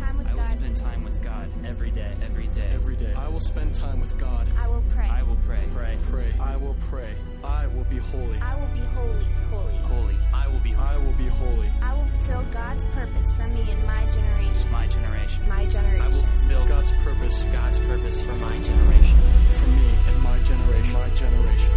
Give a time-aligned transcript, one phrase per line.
[0.00, 2.70] time with I will spend time with God every day, every day.
[2.72, 3.12] Every day.
[3.14, 4.48] I will spend time with God.
[4.56, 5.06] I will pray.
[5.06, 5.62] I will pray.
[5.74, 5.98] Pray.
[6.02, 6.32] Pray.
[6.40, 7.14] I will pray.
[7.44, 8.38] I will be holy.
[8.38, 9.76] I will be holy, holy.
[9.76, 10.16] Holy.
[10.32, 11.68] I will be I will be holy.
[11.82, 14.72] I will fulfill God's purpose for me in my generation.
[14.72, 15.48] my generation.
[15.48, 16.00] My generation.
[16.00, 19.18] I will fulfill God's purpose God's purpose for my generation.
[19.52, 20.94] for me and my generation.
[20.94, 21.74] My generation.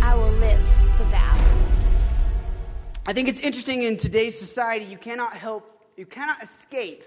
[0.00, 0.66] I will live
[0.96, 1.36] the vow.
[3.06, 5.64] I think it's interesting in today's society, you cannot help,
[5.96, 7.04] you cannot escape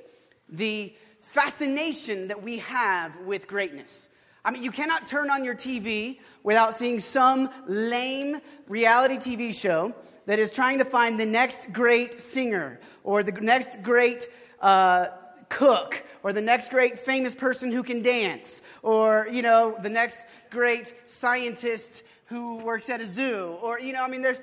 [0.51, 4.09] the fascination that we have with greatness.
[4.43, 8.37] I mean, you cannot turn on your TV without seeing some lame
[8.67, 9.93] reality TV show
[10.25, 14.29] that is trying to find the next great singer or the next great
[14.59, 15.07] uh,
[15.49, 20.25] cook or the next great famous person who can dance or, you know, the next
[20.49, 24.41] great scientist who works at a zoo or you know i mean there's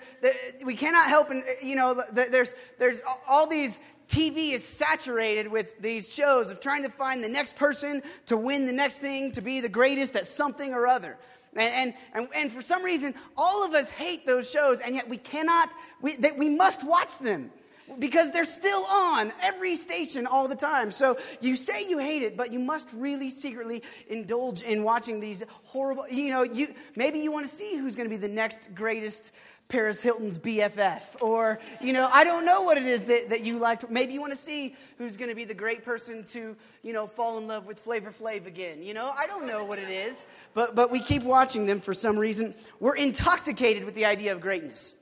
[0.63, 6.13] we cannot help and you know there's there's all these tv is saturated with these
[6.13, 9.61] shows of trying to find the next person to win the next thing to be
[9.61, 11.17] the greatest at something or other
[11.55, 15.19] and, and, and, for some reason all of us hate those shows and yet we
[15.19, 17.51] cannot we, that we must watch them
[17.99, 20.91] because they're still on every station all the time.
[20.91, 25.43] So you say you hate it, but you must really secretly indulge in watching these
[25.65, 28.75] horrible, you know, you maybe you want to see who's going to be the next
[28.75, 29.33] greatest
[29.69, 33.59] Paris Hilton's BFF or, you know, I don't know what it is that, that you
[33.59, 36.57] like to, maybe you want to see who's going to be the great person to,
[36.83, 38.83] you know, fall in love with Flavor Flav again.
[38.83, 41.93] You know, I don't know what it is, but but we keep watching them for
[41.93, 42.55] some reason.
[42.81, 44.95] We're intoxicated with the idea of greatness.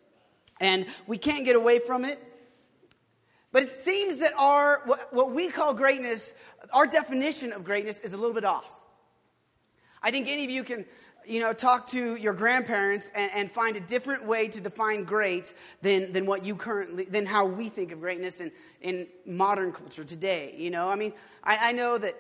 [0.61, 2.27] And we can't get away from it.
[3.53, 6.35] But it seems that our, what, what we call greatness,
[6.73, 8.71] our definition of greatness is a little bit off.
[10.07, 10.85] I think any of you can,
[11.27, 15.53] you know, talk to your grandparents and, and find a different way to define great
[15.83, 20.05] than, than what you currently, than how we think of greatness in, in modern culture
[20.05, 20.55] today.
[20.57, 22.15] You know, I mean, I, I know that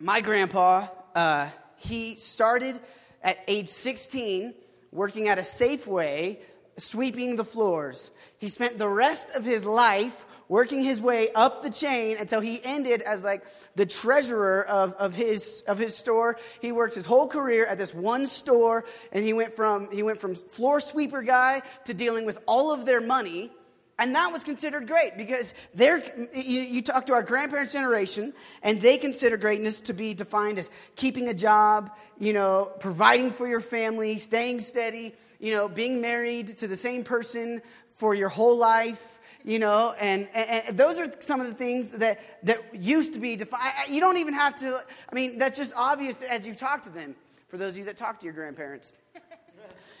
[0.00, 2.80] my grandpa, uh, he started
[3.22, 4.52] at age 16
[4.90, 6.38] working at a Safeway
[6.76, 8.10] sweeping the floors.
[8.38, 12.62] He spent the rest of his life working his way up the chain until he
[12.64, 13.44] ended as like
[13.74, 16.38] the treasurer of, of his of his store.
[16.60, 20.18] He worked his whole career at this one store and he went from he went
[20.18, 23.50] from floor sweeper guy to dealing with all of their money.
[23.98, 26.02] And that was considered great because they're,
[26.34, 30.70] you, you talk to our grandparents' generation, and they consider greatness to be defined as
[30.96, 36.46] keeping a job, you know, providing for your family, staying steady, you know, being married
[36.46, 37.60] to the same person
[37.96, 41.90] for your whole life, you know, and, and, and those are some of the things
[41.90, 43.74] that, that used to be defined.
[43.90, 47.16] You don't even have to, I mean, that's just obvious as you talk to them,
[47.48, 48.94] for those of you that talk to your grandparents.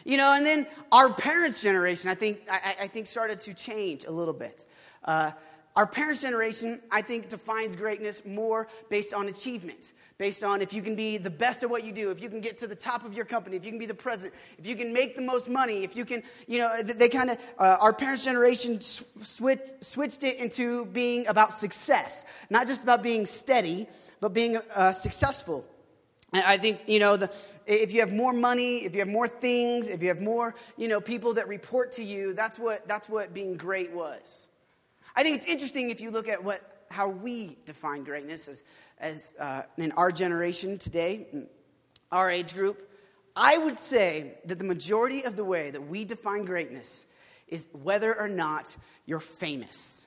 [0.04, 4.04] You know, and then our parents' generation, I think, I, I think started to change
[4.04, 4.66] a little bit.
[5.04, 5.30] Uh,
[5.74, 10.82] our parents' generation, I think, defines greatness more based on achievement, based on if you
[10.82, 13.06] can be the best at what you do, if you can get to the top
[13.06, 15.48] of your company, if you can be the president, if you can make the most
[15.48, 19.60] money, if you can, you know, they kind of, uh, our parents' generation sw- switch,
[19.80, 23.86] switched it into being about success, not just about being steady,
[24.20, 25.64] but being uh, successful.
[26.34, 27.30] And I think, you know, the,
[27.66, 30.88] if you have more money, if you have more things, if you have more, you
[30.88, 34.48] know, people that report to you, that's what, that's what being great was.
[35.14, 38.62] I think it's interesting if you look at what, how we define greatness as,
[38.98, 41.26] as uh, in our generation today,
[42.10, 42.88] our age group.
[43.34, 47.06] I would say that the majority of the way that we define greatness
[47.48, 50.06] is whether or not you're famous.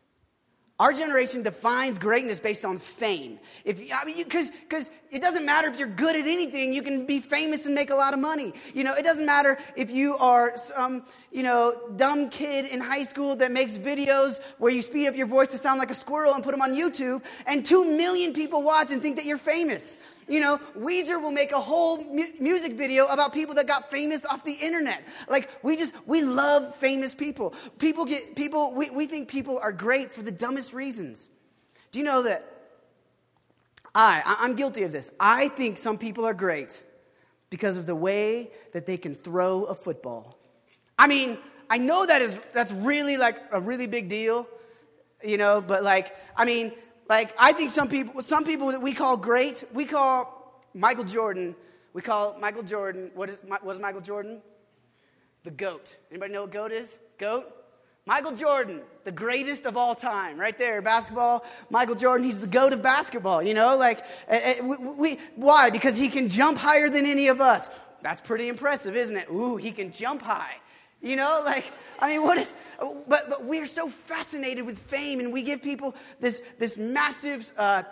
[0.77, 3.39] Our generation defines greatness based on fame.
[3.63, 7.05] If I mean, because because it doesn't matter if you're good at anything, you can
[7.05, 8.53] be famous and make a lot of money.
[8.73, 13.03] You know, it doesn't matter if you are some you know dumb kid in high
[13.03, 16.33] school that makes videos where you speed up your voice to sound like a squirrel
[16.33, 19.97] and put them on YouTube, and two million people watch and think that you're famous.
[20.27, 24.25] You know, Weezer will make a whole mu- music video about people that got famous
[24.25, 25.03] off the internet.
[25.29, 27.53] Like, we just, we love famous people.
[27.77, 31.29] People get, people, we, we think people are great for the dumbest reasons.
[31.91, 32.43] Do you know that
[33.93, 35.11] I, I- I'm guilty of this.
[35.19, 36.81] I think some people are great
[37.51, 40.37] because of the way that they can throw a football.
[40.97, 41.37] I mean,
[41.69, 44.47] I know that is, that's really like a really big deal,
[45.23, 46.73] you know, but like, I mean,
[47.07, 51.55] like, I think some people, some people that we call great, we call Michael Jordan,
[51.93, 54.41] we call Michael Jordan, what is, what is Michael Jordan?
[55.43, 55.95] The GOAT.
[56.09, 56.97] Anybody know what GOAT is?
[57.17, 57.51] GOAT?
[58.07, 61.43] Michael Jordan, the greatest of all time, right there, basketball.
[61.71, 63.75] Michael Jordan, he's the goat of basketball, you know?
[63.75, 65.71] Like, eh, eh, we, we, why?
[65.71, 67.69] Because he can jump higher than any of us.
[68.03, 69.27] That's pretty impressive, isn't it?
[69.31, 70.57] Ooh, he can jump high.
[71.05, 71.65] You know, like,
[71.99, 72.55] I mean, what is,
[73.07, 77.83] but, but we're so fascinated with fame and we give people this, this massive uh,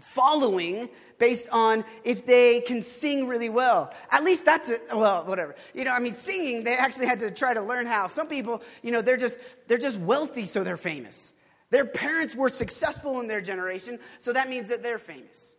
[0.00, 3.92] following based on if they can sing really well.
[4.10, 4.82] At least that's it.
[4.90, 5.56] Well, whatever.
[5.74, 8.06] You know, I mean, singing, they actually had to try to learn how.
[8.06, 11.34] Some people, you know, they're just, they're just wealthy, so they're famous.
[11.68, 15.54] Their parents were successful in their generation, so that means that they're famous.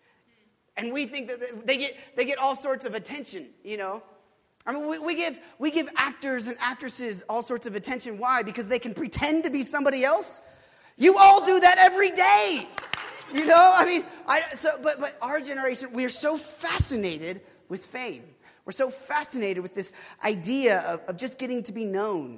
[0.76, 4.02] And we think that they get, they get all sorts of attention, you know.
[4.69, 8.19] I mean, we, we, give, we give actors and actresses all sorts of attention.
[8.19, 8.44] Why?
[8.44, 10.44] Because they can pretend to be somebody else.
[10.95, 12.68] You all do that every day.
[13.33, 17.83] You know, I mean, I, so, but, but our generation, we are so fascinated with
[17.83, 18.24] fame.
[18.66, 19.92] We're so fascinated with this
[20.24, 22.38] idea of, of just getting to be known.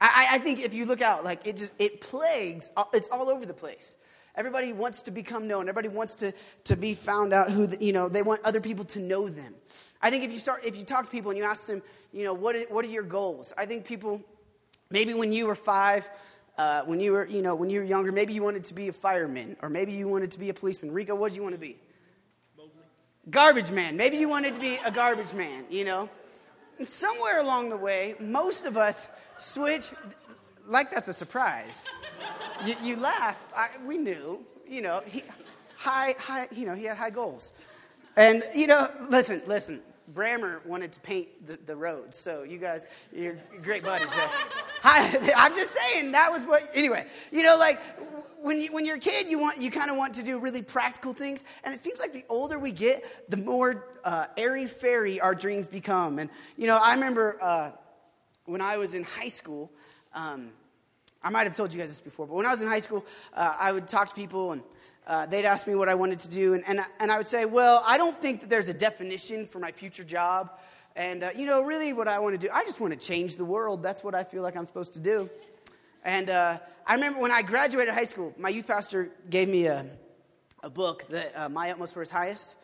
[0.00, 3.28] I, I think if you look out, like it just, it plagues, uh, it's all
[3.28, 3.96] over the place.
[4.34, 5.68] Everybody wants to become known.
[5.68, 6.32] Everybody wants to,
[6.64, 9.54] to be found out who, the, you know, they want other people to know them.
[10.00, 12.24] I think if you start, if you talk to people and you ask them, you
[12.24, 13.52] know, what, is, what are your goals?
[13.56, 14.20] I think people,
[14.90, 16.08] maybe when you were five,
[16.56, 18.88] uh, when you were, you know, when you were younger, maybe you wanted to be
[18.88, 20.92] a fireman, or maybe you wanted to be a policeman.
[20.92, 21.76] Rico, what did you want to be?
[23.30, 23.96] Garbage man.
[23.96, 26.08] Maybe you wanted to be a garbage man, you know?
[26.78, 29.08] And somewhere along the way, most of us
[29.38, 29.90] switch,
[30.66, 31.86] like that's a surprise.
[32.64, 33.44] you, you, laugh.
[33.54, 35.22] I, we knew, you know, he,
[35.76, 37.52] high, high, you know, he had high goals.
[38.16, 39.80] And, you know, listen, listen.
[40.14, 44.10] Brammer wanted to paint the, the roads, so you guys, you're great buddies.
[44.82, 46.62] I, I'm just saying that was what.
[46.74, 47.80] Anyway, you know, like
[48.40, 50.62] when you, when you're a kid, you want you kind of want to do really
[50.62, 55.20] practical things, and it seems like the older we get, the more uh, airy fairy
[55.20, 56.18] our dreams become.
[56.18, 57.70] And you know, I remember uh,
[58.46, 59.70] when I was in high school.
[60.14, 60.50] Um,
[61.20, 63.04] I might have told you guys this before, but when I was in high school,
[63.34, 64.62] uh, I would talk to people and
[65.08, 67.46] uh, they'd ask me what I wanted to do, and, and, and I would say,
[67.46, 70.50] Well, I don't think that there's a definition for my future job.
[70.94, 73.36] And, uh, you know, really what I want to do, I just want to change
[73.36, 73.82] the world.
[73.82, 75.30] That's what I feel like I'm supposed to do.
[76.04, 79.86] And uh, I remember when I graduated high school, my youth pastor gave me a,
[80.62, 82.56] a book, that, uh, My Utmost for His Highest.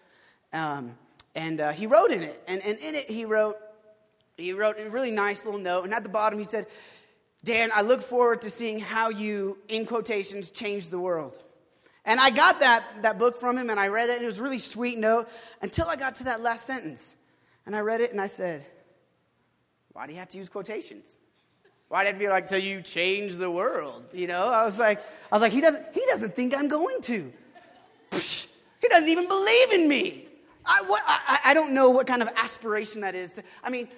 [0.53, 0.99] Um,
[1.37, 3.57] and uh, he wrote in it, and, and in it, he wrote,
[4.37, 5.85] he wrote a really nice little note.
[5.85, 6.67] And at the bottom, he said,
[7.45, 11.44] Dan, I look forward to seeing how you, in quotations, change the world.
[12.05, 14.39] And I got that, that book from him and I read it, and it was
[14.39, 15.29] a really sweet note
[15.63, 17.17] until I got to that last sentence.
[17.67, 18.65] And I read it and I said,
[19.93, 21.19] Why do you have to use quotations?
[21.89, 24.05] Why did it be like till you change the world?
[24.13, 24.99] You know, I was like,
[25.31, 27.33] I was like, he doesn't, he doesn't think I'm going to.
[28.11, 28.49] Psh,
[28.81, 30.27] he doesn't even believe in me.
[30.67, 33.41] I, what, I, I don't know what kind of aspiration that is.
[33.63, 33.89] I mean,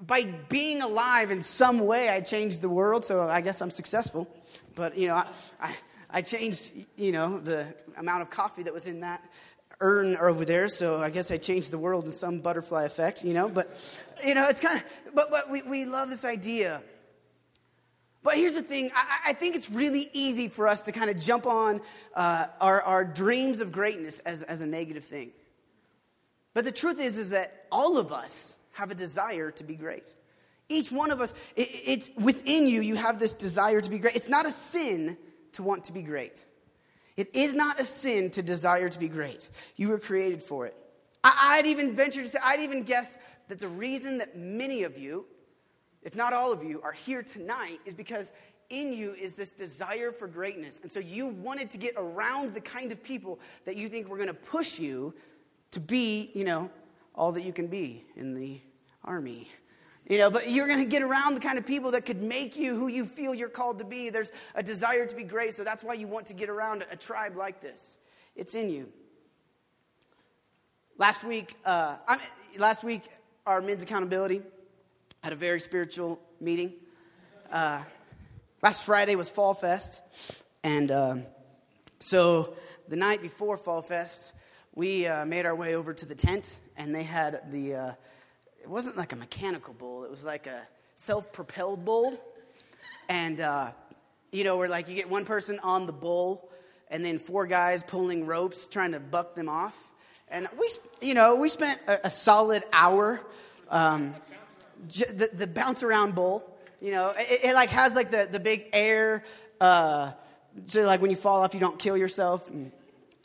[0.00, 4.28] by being alive in some way, I changed the world, so I guess I'm successful.
[4.74, 5.26] But, you know, I,
[5.60, 5.74] I
[6.10, 7.66] I changed, you know, the
[7.96, 9.22] amount of coffee that was in that
[9.80, 13.34] urn over there, so I guess I changed the world in some butterfly effect, you
[13.34, 13.48] know.
[13.48, 13.76] But,
[14.24, 16.82] you know, it's kind of, but, but we, we love this idea.
[18.22, 21.20] But here's the thing I, I think it's really easy for us to kind of
[21.20, 21.80] jump on
[22.14, 25.30] uh, our, our dreams of greatness as, as a negative thing.
[26.54, 30.14] But the truth is, is that all of us have a desire to be great.
[30.68, 34.16] Each one of us, it, it's within you, you have this desire to be great.
[34.16, 35.16] It's not a sin
[35.56, 36.44] to want to be great.
[37.16, 39.48] It is not a sin to desire to be great.
[39.76, 40.76] You were created for it.
[41.24, 43.18] I, would even venture to say, I'd even guess
[43.48, 45.24] that the reason that many of you,
[46.02, 48.32] if not all of you, are here tonight is because
[48.68, 50.78] in you is this desire for greatness.
[50.82, 54.16] And so you wanted to get around the kind of people that you think were
[54.16, 55.14] going to push you
[55.70, 56.70] to be, you know,
[57.14, 58.60] all that you can be in the
[59.04, 59.48] army.
[60.08, 62.56] You know, but you're going to get around the kind of people that could make
[62.56, 64.08] you who you feel you're called to be.
[64.08, 66.96] There's a desire to be great, so that's why you want to get around a
[66.96, 67.98] tribe like this.
[68.36, 68.92] It's in you.
[70.96, 71.96] Last week, uh,
[72.56, 73.02] last week,
[73.46, 74.42] our men's accountability
[75.24, 76.74] had a very spiritual meeting.
[77.50, 77.82] Uh,
[78.62, 80.02] last Friday was Fall Fest,
[80.62, 81.16] and uh,
[81.98, 82.54] so
[82.86, 84.34] the night before Fall Fest,
[84.72, 87.92] we uh, made our way over to the tent, and they had the uh,
[88.66, 90.60] it wasn't like a mechanical bull, it was like a
[90.96, 92.18] self propelled bull.
[93.08, 93.70] And, uh,
[94.32, 96.50] you know, where like you get one person on the bull
[96.90, 99.78] and then four guys pulling ropes trying to buck them off.
[100.28, 100.68] And we,
[101.00, 103.20] you know, we spent a, a solid hour.
[103.70, 104.16] Um,
[104.88, 106.44] j- the, the, bounce around bull,
[106.80, 109.22] you know, it, it, like has like the, the big air,
[109.60, 110.10] uh,
[110.64, 112.50] so like when you fall off, you don't kill yourself.
[112.50, 112.72] And,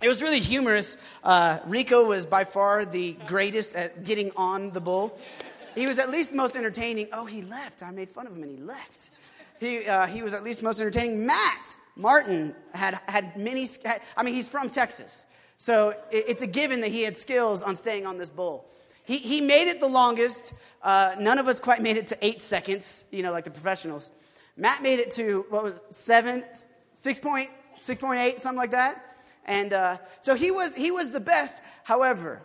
[0.01, 0.97] it was really humorous.
[1.23, 5.17] Uh, Rico was by far the greatest at getting on the bull.
[5.75, 7.07] He was at least the most entertaining.
[7.13, 7.83] Oh, he left.
[7.83, 9.11] I made fun of him and he left.
[9.59, 11.25] He, uh, he was at least most entertaining.
[11.25, 13.67] Matt Martin had, had many,
[14.17, 15.25] I mean, he's from Texas.
[15.57, 18.65] So it, it's a given that he had skills on staying on this bull.
[19.03, 20.53] He, he made it the longest.
[20.81, 24.11] Uh, none of us quite made it to eight seconds, you know, like the professionals.
[24.57, 26.43] Matt made it to, what was it, seven,
[26.93, 29.10] 6.8, 6.8, something like that.
[29.45, 31.61] And uh, so he was, he was the best.
[31.83, 32.41] However,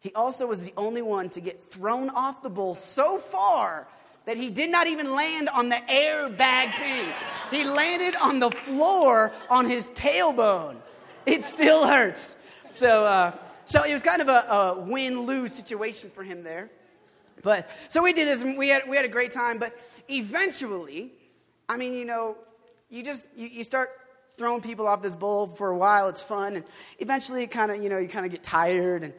[0.00, 3.88] he also was the only one to get thrown off the bull so far
[4.26, 7.12] that he did not even land on the airbag thing.
[7.50, 10.76] He landed on the floor on his tailbone.
[11.24, 12.36] It still hurts.
[12.70, 16.70] So, uh, so it was kind of a, a win lose situation for him there.
[17.42, 19.58] But so we did this, and we had, we had a great time.
[19.58, 19.78] But
[20.08, 21.12] eventually,
[21.68, 22.36] I mean, you know,
[22.90, 23.90] you just you, you start
[24.38, 26.08] throwing people off this bull for a while.
[26.08, 26.64] It's fun, and
[26.98, 29.12] eventually, kind of you know you kind of get tired, and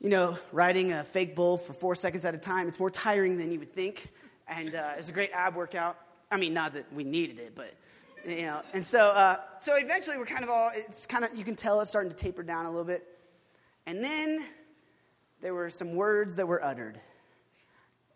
[0.00, 3.36] you know, riding a fake bull for four seconds at a time, it's more tiring
[3.36, 4.08] than you would think.
[4.46, 5.98] And uh, it's a great ab workout.
[6.30, 7.74] I mean, not that we needed it, but,
[8.26, 8.62] you know.
[8.72, 11.80] And so, uh, so eventually we're kind of all, it's kind of, you can tell
[11.80, 13.04] it's starting to taper down a little bit.
[13.86, 14.38] And then
[15.40, 17.00] there were some words that were uttered.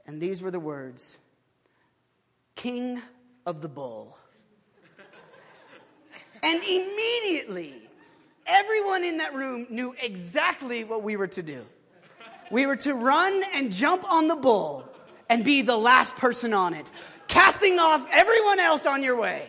[0.07, 1.19] And these were the words
[2.55, 3.03] King
[3.45, 4.17] of the Bull.
[6.43, 7.75] And immediately,
[8.47, 11.65] everyone in that room knew exactly what we were to do.
[12.51, 14.85] We were to run and jump on the bull
[15.29, 16.91] and be the last person on it,
[17.29, 19.47] casting off everyone else on your way.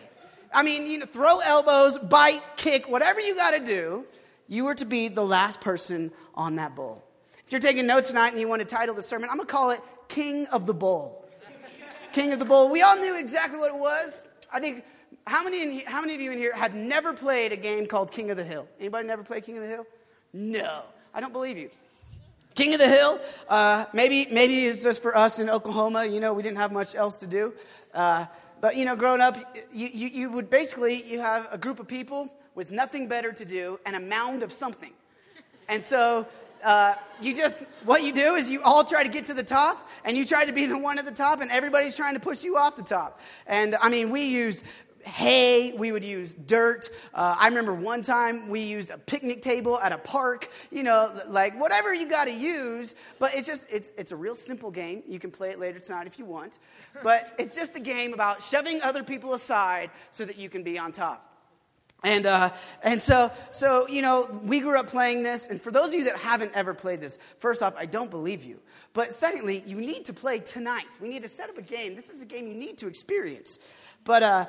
[0.52, 4.06] I mean, you know, throw elbows, bite, kick, whatever you got to do.
[4.46, 7.02] You were to be the last person on that bull.
[7.46, 9.52] If you're taking notes tonight and you want to title the sermon, I'm going to
[9.52, 11.26] call it King of the Bull.
[12.12, 12.70] King of the Bull.
[12.70, 14.24] We all knew exactly what it was.
[14.52, 14.84] I think
[15.26, 18.10] how many, in, how many of you in here have never played a game called
[18.10, 18.66] King of the Hill?
[18.78, 19.86] Anybody never played King of the Hill?
[20.32, 20.82] No,
[21.14, 21.70] I don't believe you.
[22.54, 26.04] King of the Hill, uh, maybe, maybe it's just for us in Oklahoma.
[26.04, 27.52] You know, we didn't have much else to do.
[27.92, 28.26] Uh,
[28.60, 29.36] but, you know, growing up,
[29.72, 33.44] you, you, you would basically, you have a group of people with nothing better to
[33.44, 34.92] do and a mound of something.
[35.68, 36.26] And so
[36.62, 39.88] uh, you just, what you do is you all try to get to the top,
[40.04, 42.44] and you try to be the one at the top, and everybody's trying to push
[42.44, 43.20] you off the top.
[43.46, 44.62] And I mean, we use
[45.06, 46.90] hay, we would use dirt.
[47.12, 51.12] Uh, I remember one time we used a picnic table at a park, you know,
[51.28, 52.94] like whatever you got to use.
[53.18, 55.02] But it's just, it's, it's a real simple game.
[55.06, 56.58] You can play it later tonight if you want.
[57.02, 60.78] But it's just a game about shoving other people aside so that you can be
[60.78, 61.30] on top.
[62.02, 65.46] And, uh, and so, so, you know, we grew up playing this.
[65.46, 68.44] And for those of you that haven't ever played this, first off, I don't believe
[68.44, 68.60] you.
[68.92, 70.98] But secondly, you need to play tonight.
[71.00, 71.96] We need to set up a game.
[71.96, 73.58] This is a game you need to experience.
[74.04, 74.46] But, uh,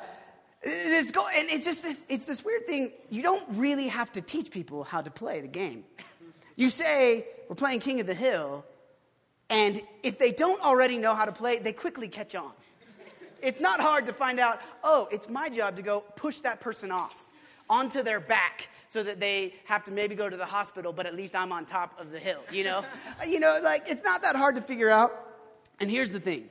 [0.66, 2.92] this go, and it's just this, it's this weird thing.
[3.10, 5.84] You don't really have to teach people how to play the game.
[6.58, 8.64] You say, we're playing King of the Hill,
[9.50, 12.54] and if they don't already know how to play, they quickly catch on.
[13.42, 16.92] It's not hard to find out, oh, it's my job to go push that person
[16.92, 17.26] off
[17.70, 21.14] onto their back so that they have to maybe go to the hospital, but at
[21.14, 22.86] least I'm on top of the hill, you know?
[23.28, 25.12] you know, like it's not that hard to figure out.
[25.82, 26.50] And here's the thing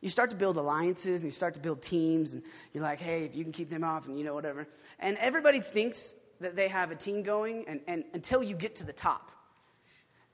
[0.00, 3.24] you start to build alliances and you start to build teams and you're like hey
[3.24, 4.66] if you can keep them off and you know whatever.
[4.98, 8.84] And everybody thinks that they have a team going and, and until you get to
[8.84, 9.32] the top.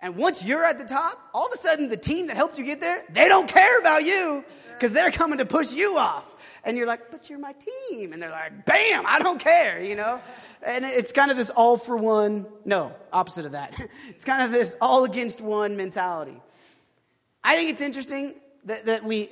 [0.01, 2.65] And once you're at the top all of a sudden the team that helped you
[2.65, 4.45] get there they don't care about you
[4.75, 6.31] because they're coming to push you off.
[6.65, 7.55] And you're like but you're my
[7.89, 8.13] team.
[8.13, 10.21] And they're like bam i don't care you know?
[10.67, 13.75] And it's kind of this all for one no opposite of that.
[14.09, 16.41] It's kind of this all against one mentality.
[17.43, 19.29] I think it's interesting that, that we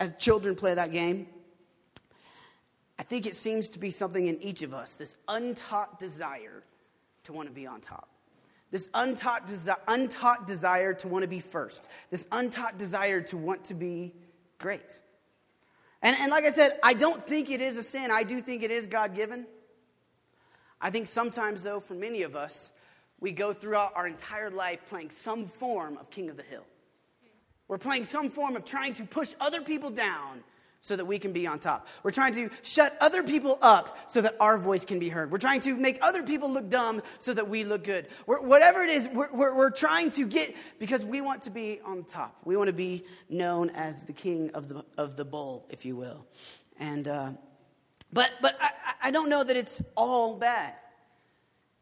[0.00, 1.26] as children play that game,
[2.98, 6.64] I think it seems to be something in each of us this untaught desire
[7.24, 8.08] to want to be on top.
[8.70, 11.88] This untaught, desi- untaught desire to want to be first.
[12.10, 14.14] This untaught desire to want to be
[14.58, 15.00] great.
[16.02, 18.10] And, and like I said, I don't think it is a sin.
[18.10, 19.46] I do think it is God given.
[20.80, 22.70] I think sometimes, though, for many of us,
[23.20, 26.64] we go throughout our entire life playing some form of King of the Hill.
[27.68, 30.42] We're playing some form of trying to push other people down
[30.80, 31.88] so that we can be on top.
[32.02, 35.30] We're trying to shut other people up so that our voice can be heard.
[35.30, 38.08] We're trying to make other people look dumb so that we look good.
[38.26, 41.80] We're, whatever it is, we're, we're, we're, trying to get because we want to be
[41.84, 42.36] on top.
[42.44, 45.96] We want to be known as the king of the, of the bull, if you
[45.96, 46.26] will.
[46.78, 47.32] And, uh,
[48.12, 48.70] but, but I,
[49.02, 50.74] I don't know that it's all bad.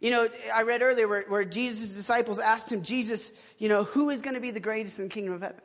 [0.00, 4.10] You know, I read earlier where, where Jesus' disciples asked him, Jesus, you know, who
[4.10, 5.60] is going to be the greatest in the kingdom of heaven?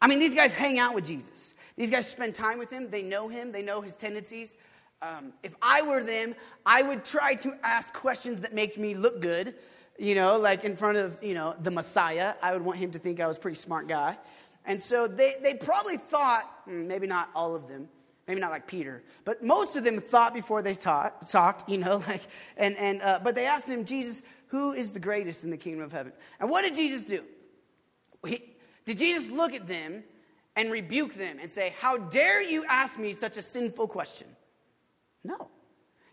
[0.00, 1.54] I mean, these guys hang out with Jesus.
[1.76, 2.90] These guys spend time with him.
[2.90, 4.56] They know him, they know his tendencies.
[5.00, 6.34] Um, if I were them,
[6.66, 9.54] I would try to ask questions that make me look good,
[9.96, 12.34] you know, like in front of, you know, the Messiah.
[12.42, 14.18] I would want him to think I was a pretty smart guy.
[14.64, 17.88] And so they, they probably thought, hmm, maybe not all of them,
[18.26, 22.02] maybe not like Peter, but most of them thought before they taught, talked, you know,
[22.08, 22.22] like,
[22.56, 25.84] and, and, uh, but they asked him, Jesus, who is the greatest in the kingdom
[25.84, 26.12] of heaven?
[26.40, 27.22] And what did Jesus do?
[28.26, 28.42] He,
[28.88, 30.02] did Jesus look at them
[30.56, 34.26] and rebuke them and say, How dare you ask me such a sinful question?
[35.22, 35.48] No.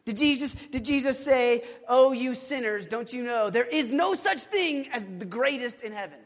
[0.04, 3.50] Did Jesus, did Jesus say, Oh, you sinners, don't you know?
[3.50, 6.20] There is no such thing as the greatest in heaven.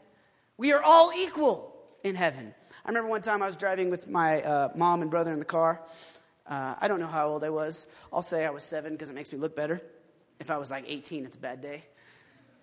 [0.56, 2.52] We are all equal in heaven.
[2.84, 5.44] I remember one time I was driving with my uh, mom and brother in the
[5.44, 5.80] car.
[6.48, 7.86] Uh, I don't know how old I was.
[8.12, 9.80] I'll say I was seven because it makes me look better.
[10.40, 11.84] If I was like 18, it's a bad day.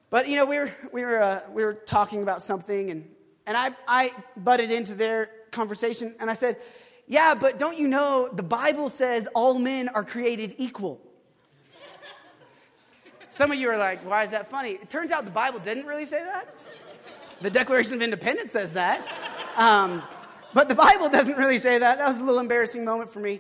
[0.10, 3.10] But, you know, we were, we were, uh, we were talking about something, and,
[3.48, 6.58] and I, I butted into their conversation, and I said,
[7.08, 11.02] Yeah, but don't you know the Bible says all men are created equal?
[13.30, 14.72] Some of you are like, Why is that funny?
[14.72, 16.54] It turns out the Bible didn't really say that.
[17.42, 19.08] The Declaration of Independence says that.
[19.56, 20.04] Um,
[20.54, 21.98] but the Bible doesn't really say that.
[22.00, 23.40] That was a little embarrassing moment for me.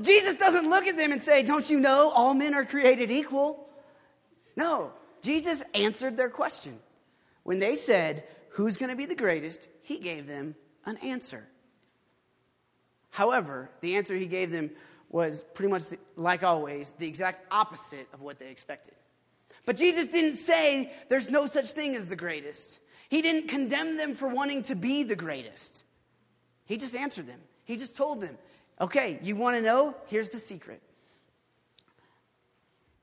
[0.00, 3.68] Jesus doesn't look at them and say, Don't you know all men are created equal?
[4.56, 6.78] No, Jesus answered their question.
[7.42, 8.24] When they said,
[8.54, 9.68] Who's going to be the greatest?
[9.82, 10.54] He gave them
[10.86, 11.44] an answer.
[13.10, 14.70] However, the answer he gave them
[15.10, 15.82] was pretty much,
[16.14, 18.94] like always, the exact opposite of what they expected.
[19.66, 22.78] But Jesus didn't say there's no such thing as the greatest.
[23.08, 25.84] He didn't condemn them for wanting to be the greatest.
[26.64, 27.40] He just answered them.
[27.64, 28.38] He just told them,
[28.80, 29.96] okay, you want to know?
[30.06, 30.80] Here's the secret.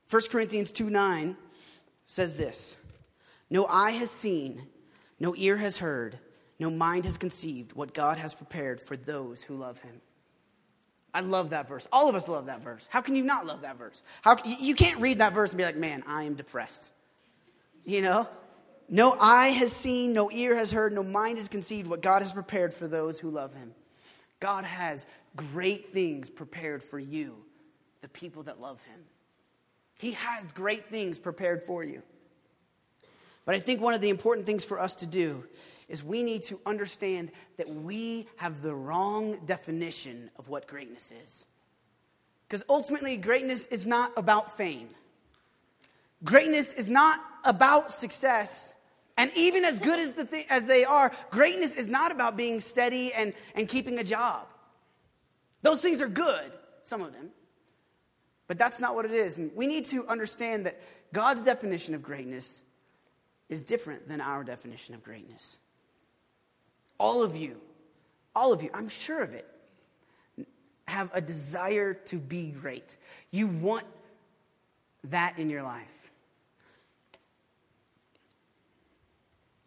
[0.08, 1.36] 1 Corinthians 2 9
[2.06, 2.78] says this
[3.50, 4.66] No eye has seen,
[5.22, 6.18] no ear has heard,
[6.58, 10.00] no mind has conceived what God has prepared for those who love him.
[11.14, 11.86] I love that verse.
[11.92, 12.88] All of us love that verse.
[12.90, 14.02] How can you not love that verse?
[14.22, 16.90] How, you can't read that verse and be like, man, I am depressed.
[17.84, 18.28] You know?
[18.88, 22.32] No eye has seen, no ear has heard, no mind has conceived what God has
[22.32, 23.76] prepared for those who love him.
[24.40, 27.36] God has great things prepared for you,
[28.00, 28.98] the people that love him.
[30.00, 32.02] He has great things prepared for you.
[33.44, 35.44] But I think one of the important things for us to do
[35.88, 41.46] is we need to understand that we have the wrong definition of what greatness is.
[42.48, 44.88] Because ultimately, greatness is not about fame.
[46.24, 48.76] Greatness is not about success.
[49.16, 52.60] And even as good as, the th- as they are, greatness is not about being
[52.60, 54.46] steady and, and keeping a job.
[55.62, 57.30] Those things are good, some of them.
[58.46, 59.38] But that's not what it is.
[59.38, 60.80] And we need to understand that
[61.12, 62.62] God's definition of greatness
[63.52, 65.58] is different than our definition of greatness.
[66.98, 67.60] All of you,
[68.34, 69.46] all of you, I'm sure of it,
[70.88, 72.96] have a desire to be great.
[73.30, 73.84] You want
[75.04, 76.10] that in your life.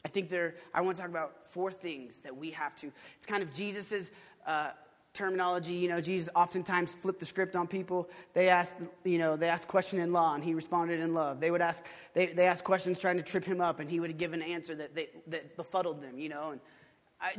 [0.04, 2.92] I think there, I want to talk about four things that we have to.
[3.18, 4.10] It's kind of Jesus's
[4.48, 4.72] uh,
[5.16, 5.74] terminology.
[5.74, 8.10] You know, Jesus oftentimes flipped the script on people.
[8.34, 11.40] They asked, you know, they asked question in law, and he responded in love.
[11.40, 14.18] They would ask, they, they asked questions trying to trip him up, and he would
[14.18, 16.52] give an answer that, they, that befuddled them, you know.
[16.52, 16.62] And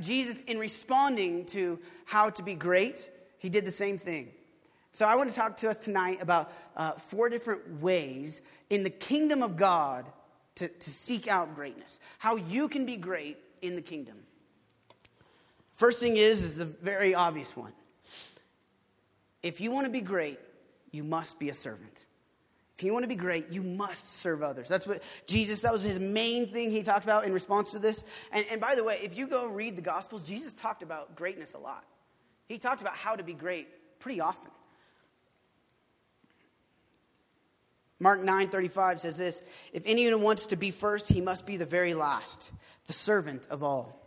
[0.02, 3.08] Jesus, in responding to how to be great,
[3.38, 4.32] he did the same thing.
[4.92, 8.90] So I want to talk to us tonight about uh, four different ways in the
[8.90, 10.06] kingdom of God
[10.56, 14.16] to, to seek out greatness, how you can be great in the kingdom.
[15.76, 17.72] First thing is, is the very obvious one.
[19.42, 20.40] If you want to be great,
[20.90, 22.06] you must be a servant.
[22.76, 24.68] If you want to be great, you must serve others.
[24.68, 28.04] That's what Jesus, that was his main thing he talked about in response to this.
[28.32, 31.54] And, and by the way, if you go read the Gospels, Jesus talked about greatness
[31.54, 31.84] a lot.
[32.48, 34.50] He talked about how to be great pretty often.
[37.98, 41.94] Mark 9:35 says this, if anyone wants to be first, he must be the very
[41.94, 42.52] last,
[42.86, 44.05] the servant of all.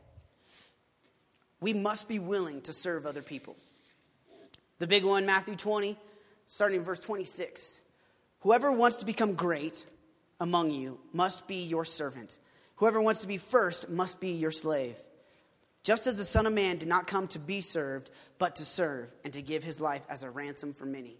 [1.61, 3.55] We must be willing to serve other people.
[4.79, 5.97] The big one, Matthew 20,
[6.47, 7.81] starting in verse 26.
[8.41, 9.85] Whoever wants to become great
[10.39, 12.37] among you must be your servant.
[12.77, 14.95] Whoever wants to be first must be your slave.
[15.83, 19.11] Just as the Son of Man did not come to be served, but to serve
[19.23, 21.17] and to give his life as a ransom for many.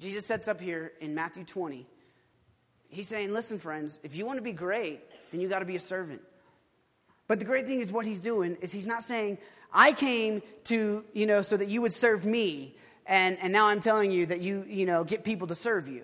[0.00, 1.86] Jesus sets up here in Matthew 20.
[2.88, 5.76] He's saying, listen, friends, if you want to be great, then you got to be
[5.76, 6.20] a servant.
[7.28, 9.38] But the great thing is what he's doing is he's not saying,
[9.72, 13.80] I came to, you know, so that you would serve me, and, and now I'm
[13.80, 16.02] telling you that you, you know, get people to serve you.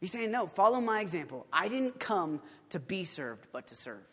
[0.00, 1.46] He's saying, no, follow my example.
[1.52, 4.04] I didn't come to be served, but to serve.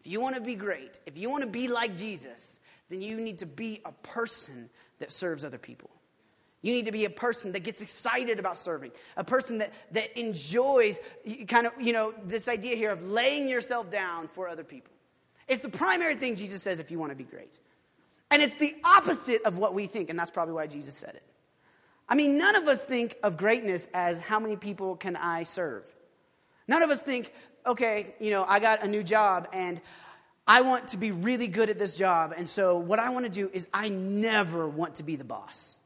[0.00, 3.16] If you want to be great, if you want to be like Jesus, then you
[3.16, 4.68] need to be a person
[4.98, 5.90] that serves other people.
[6.62, 10.18] You need to be a person that gets excited about serving, a person that, that
[10.18, 10.98] enjoys
[11.46, 14.92] kind of, you know, this idea here of laying yourself down for other people.
[15.48, 17.58] It's the primary thing Jesus says if you want to be great.
[18.30, 21.22] And it's the opposite of what we think, and that's probably why Jesus said it.
[22.08, 25.84] I mean, none of us think of greatness as how many people can I serve?
[26.68, 27.32] None of us think,
[27.66, 29.80] okay, you know, I got a new job and
[30.46, 32.32] I want to be really good at this job.
[32.36, 35.80] And so what I want to do is I never want to be the boss.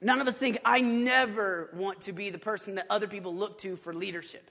[0.00, 3.58] None of us think, I never want to be the person that other people look
[3.58, 4.50] to for leadership.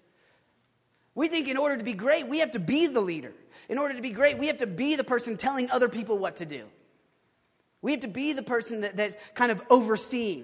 [1.16, 3.32] We think in order to be great, we have to be the leader.
[3.70, 6.36] In order to be great, we have to be the person telling other people what
[6.38, 6.66] to do.
[7.82, 10.44] We have to be the person that, that's kind of overseeing.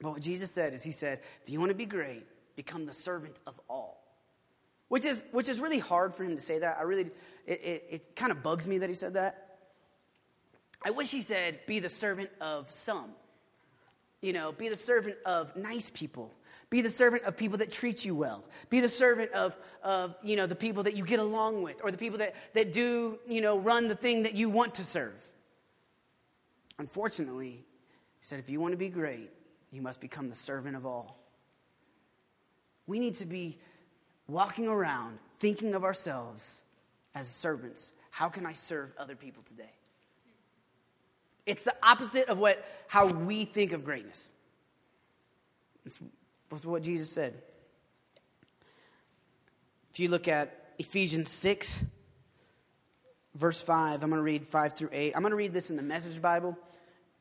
[0.00, 2.94] But what Jesus said is, He said, if you want to be great, become the
[2.94, 4.02] servant of all.
[4.88, 6.78] Which is, which is really hard for him to say that.
[6.78, 7.10] I really,
[7.46, 9.58] it, it, it kind of bugs me that he said that.
[10.84, 13.10] I wish he said, be the servant of some.
[14.20, 16.34] You know, be the servant of nice people.
[16.68, 18.44] Be the servant of people that treat you well.
[18.68, 21.90] Be the servant of, of you know, the people that you get along with or
[21.90, 25.18] the people that, that do, you know, run the thing that you want to serve.
[26.78, 27.64] Unfortunately,
[28.18, 29.30] he said, if you want to be great,
[29.72, 31.18] you must become the servant of all.
[32.86, 33.58] We need to be
[34.28, 36.62] walking around thinking of ourselves
[37.14, 37.92] as servants.
[38.10, 39.72] How can I serve other people today?
[41.50, 44.32] It's the opposite of what, how we think of greatness.
[45.82, 47.42] That's what Jesus said.
[49.92, 51.84] If you look at Ephesians 6,
[53.34, 55.12] verse 5, I'm going to read 5 through 8.
[55.16, 56.56] I'm going to read this in the Message Bible.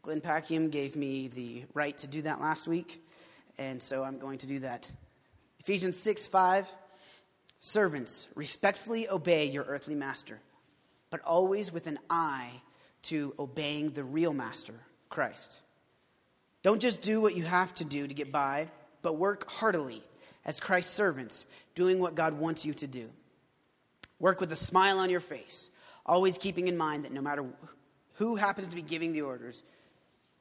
[0.03, 3.03] Glenn Packiam gave me the right to do that last week,
[3.57, 4.87] and so I'm going to do that.
[5.59, 6.71] Ephesians 6, 5.
[7.61, 10.39] Servants, respectfully obey your earthly master,
[11.09, 12.61] but always with an eye
[13.03, 14.73] to obeying the real master,
[15.09, 15.61] Christ.
[16.61, 18.67] Don't just do what you have to do to get by,
[19.01, 20.03] but work heartily
[20.45, 23.09] as Christ's servants, doing what God wants you to do.
[24.19, 25.69] Work with a smile on your face,
[26.05, 27.45] always keeping in mind that no matter
[28.15, 29.63] who happens to be giving the orders,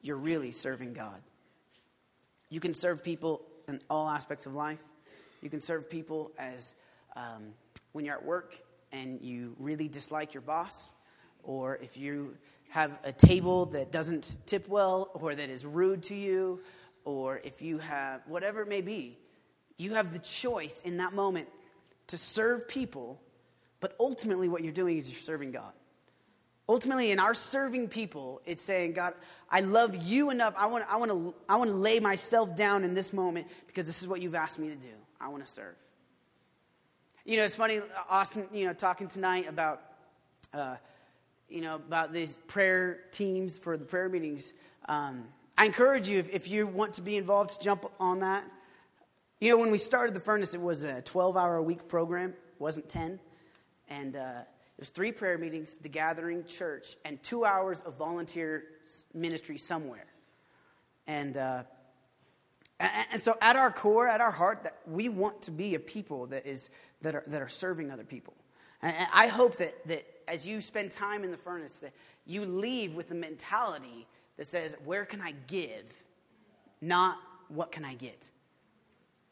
[0.01, 1.21] you're really serving God.
[2.49, 4.83] You can serve people in all aspects of life.
[5.41, 6.75] You can serve people as
[7.15, 7.53] um,
[7.93, 10.91] when you're at work and you really dislike your boss,
[11.43, 12.35] or if you
[12.69, 16.61] have a table that doesn't tip well or that is rude to you,
[17.05, 19.17] or if you have whatever it may be,
[19.77, 21.47] you have the choice in that moment
[22.07, 23.19] to serve people,
[23.79, 25.71] but ultimately what you're doing is you're serving God.
[26.67, 29.15] Ultimately, in our serving people, it's saying, God,
[29.49, 30.53] I love you enough.
[30.55, 33.87] I want, I, want to, I want to lay myself down in this moment because
[33.87, 34.93] this is what you've asked me to do.
[35.19, 35.73] I want to serve.
[37.25, 39.81] You know, it's funny, Austin, you know, talking tonight about,
[40.53, 40.75] uh,
[41.49, 44.53] you know, about these prayer teams for the prayer meetings.
[44.87, 45.25] Um,
[45.57, 48.43] I encourage you, if, if you want to be involved, to jump on that.
[49.41, 52.31] You know, when we started the furnace, it was a 12 hour a week program,
[52.31, 53.19] it wasn't 10.
[53.89, 58.63] And uh, it was three prayer meetings, the gathering, church, and two hours of volunteer
[59.13, 60.05] ministry somewhere.
[61.07, 61.63] And, uh,
[62.79, 66.27] and so, at our core, at our heart, that we want to be a people
[66.27, 66.69] that, is,
[67.01, 68.35] that, are, that are serving other people.
[68.81, 71.93] And I hope that, that as you spend time in the furnace, that
[72.25, 75.85] you leave with the mentality that says, Where can I give?
[76.81, 77.17] Not
[77.49, 78.29] what can I get?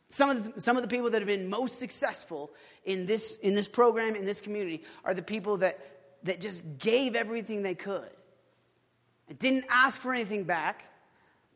[0.10, 2.51] Some of, the, some of the people that have been most successful
[2.86, 5.79] in this, in this program, in this community, are the people that,
[6.23, 8.10] that just gave everything they could.
[9.27, 10.86] and didn't ask for anything back,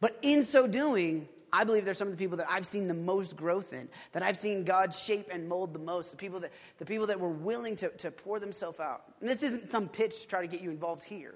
[0.01, 2.93] but in so doing, I believe they're some of the people that I've seen the
[2.93, 6.51] most growth in, that I've seen God shape and mold the most, the people that,
[6.77, 9.03] the people that were willing to, to pour themselves out.
[9.19, 11.35] And this isn't some pitch to try to get you involved here.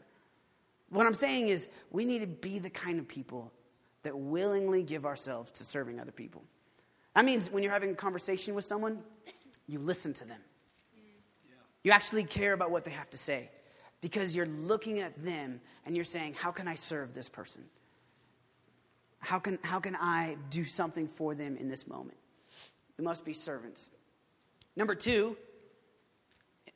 [0.90, 3.52] What I'm saying is, we need to be the kind of people
[4.04, 6.44] that willingly give ourselves to serving other people.
[7.16, 9.02] That means when you're having a conversation with someone,
[9.68, 10.40] you listen to them.
[11.84, 13.50] You actually care about what they have to say
[14.02, 17.64] because you're looking at them and you're saying, How can I serve this person?
[19.20, 22.18] How can, how can I do something for them in this moment?
[22.98, 23.90] We must be servants.
[24.76, 25.36] Number two,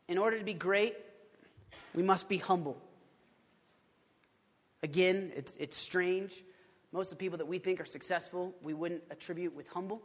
[0.07, 0.95] in order to be great,
[1.93, 2.77] we must be humble.
[4.81, 6.43] Again, it's, it's strange.
[6.91, 10.01] Most of the people that we think are successful, we wouldn't attribute with humble.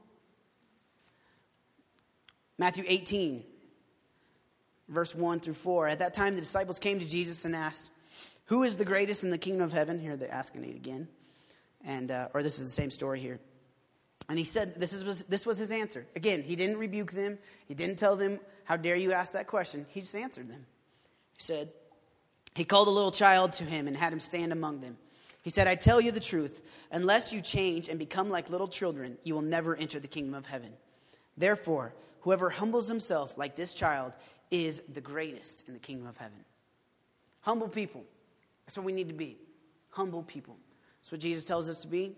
[2.59, 3.43] Matthew 18,
[4.89, 5.89] verse 1 through 4.
[5.89, 7.91] At that time, the disciples came to Jesus and asked,
[8.47, 9.99] Who is the greatest in the kingdom of heaven?
[9.99, 11.09] Here they're asking it again
[11.85, 13.39] and uh, or this is the same story here.
[14.29, 16.07] And he said, this, is, this was his answer.
[16.17, 17.39] Again, he didn't rebuke them.
[17.67, 19.85] He didn't tell them, How dare you ask that question?
[19.91, 20.65] He just answered them.
[21.37, 21.71] He said,
[22.55, 24.97] He called a little child to him and had him stand among them.
[25.43, 29.19] He said, I tell you the truth, unless you change and become like little children,
[29.25, 30.73] you will never enter the kingdom of heaven.
[31.37, 34.17] Therefore, whoever humbles himself like this child
[34.51, 36.45] is the greatest in the kingdom of heaven.
[37.41, 38.05] Humble people.
[38.65, 39.37] That's what we need to be.
[39.91, 40.57] Humble people.
[41.05, 42.17] That's what Jesus tells us to be.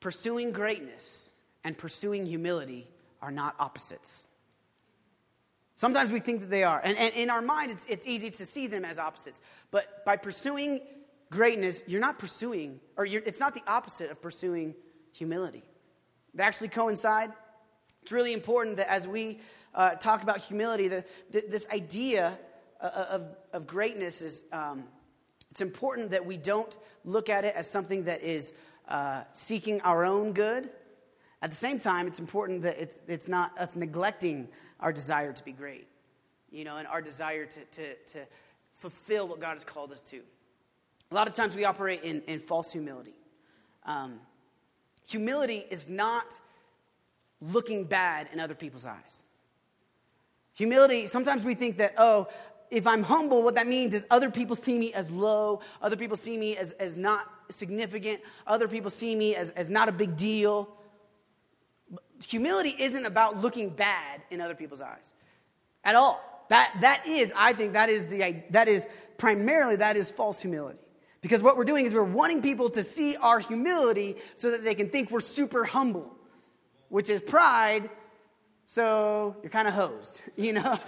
[0.00, 1.30] Pursuing greatness
[1.62, 2.88] and pursuing humility
[3.22, 4.26] are not opposites.
[5.76, 6.80] Sometimes we think that they are.
[6.82, 9.40] And, and in our mind, it's, it's easy to see them as opposites.
[9.70, 10.80] But by pursuing
[11.30, 14.74] greatness, you're not pursuing, or it's not the opposite of pursuing
[15.12, 15.62] humility.
[16.34, 17.32] They actually coincide.
[18.02, 19.38] It's really important that as we
[19.72, 22.36] uh, talk about humility, that, this idea
[22.80, 24.88] uh, of, of greatness is, um,
[25.54, 28.54] it's important that we don't look at it as something that is
[28.88, 30.68] uh, seeking our own good.
[31.42, 34.48] At the same time, it's important that it's, it's not us neglecting
[34.80, 35.86] our desire to be great,
[36.50, 38.26] you know, and our desire to, to, to
[38.78, 40.22] fulfill what God has called us to.
[41.12, 43.14] A lot of times we operate in, in false humility.
[43.86, 44.18] Um,
[45.06, 46.40] humility is not
[47.40, 49.22] looking bad in other people's eyes.
[50.54, 52.26] Humility, sometimes we think that, oh,
[52.74, 56.16] if I'm humble, what that means is other people see me as low, other people
[56.16, 60.16] see me as, as not significant, other people see me as, as not a big
[60.16, 60.68] deal.
[62.26, 65.12] Humility isn't about looking bad in other people's eyes
[65.84, 66.46] at all.
[66.48, 68.86] That, that is, I think, that is, the, that is
[69.18, 70.78] primarily, that is false humility.
[71.20, 74.74] Because what we're doing is we're wanting people to see our humility so that they
[74.74, 76.14] can think we're super humble,
[76.88, 77.88] which is pride,
[78.66, 80.78] so you're kind of hosed, you know?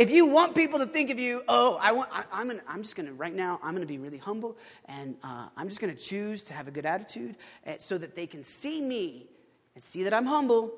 [0.00, 2.82] If you want people to think of you, oh, I want, I, am gonna, I'm
[2.82, 6.42] just gonna, right now, I'm gonna be really humble and uh, I'm just gonna choose
[6.44, 7.36] to have a good attitude
[7.66, 9.28] uh, so that they can see me
[9.74, 10.72] and see that I'm humble,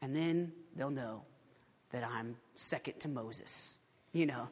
[0.00, 1.24] and then they'll know
[1.90, 3.80] that I'm second to Moses,
[4.12, 4.48] you know?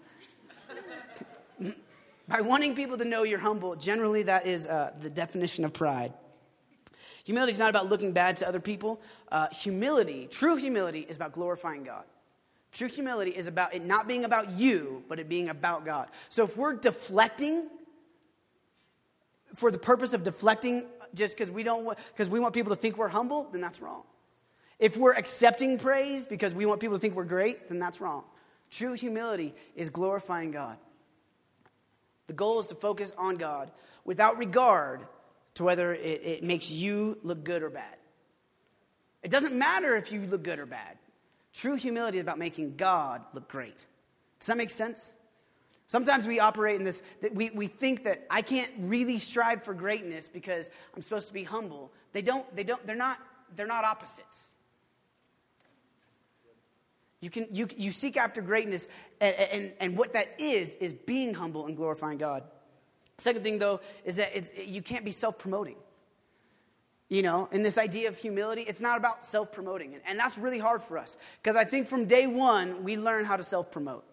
[2.29, 6.13] By wanting people to know you're humble, generally that is uh, the definition of pride.
[7.25, 9.01] Humility is not about looking bad to other people.
[9.31, 12.03] Uh, humility, true humility, is about glorifying God.
[12.73, 16.09] True humility is about it not being about you, but it being about God.
[16.29, 17.69] So if we're deflecting
[19.55, 22.99] for the purpose of deflecting just because we don't because we want people to think
[22.99, 24.03] we're humble, then that's wrong.
[24.79, 28.25] If we're accepting praise because we want people to think we're great, then that's wrong.
[28.71, 30.77] True humility is glorifying God.
[32.27, 33.71] The goal is to focus on God
[34.05, 35.01] without regard
[35.55, 37.97] to whether it, it, makes you look good or bad.
[39.23, 40.99] It doesn't matter if you look good or bad.
[41.59, 43.85] True humility is about making God look great.
[44.39, 45.11] Does that make sense?
[45.89, 49.75] Sometimes we operate in this, that we, we think that I can't really strive for
[49.75, 51.91] greatness because I'm supposed to be humble.
[52.13, 53.19] They don't, they don't, they're not,
[53.57, 54.53] they're not opposites.
[57.21, 58.87] You, can, you, you seek after greatness,
[59.21, 62.45] and, and, and what that is, is being humble and glorifying God.
[63.17, 65.75] Second thing, though, is that it's, you can't be self promoting.
[67.09, 69.99] You know, in this idea of humility, it's not about self promoting.
[70.07, 73.37] And, that's really hard for us because I think from day one, we learn how
[73.37, 74.05] to self promote.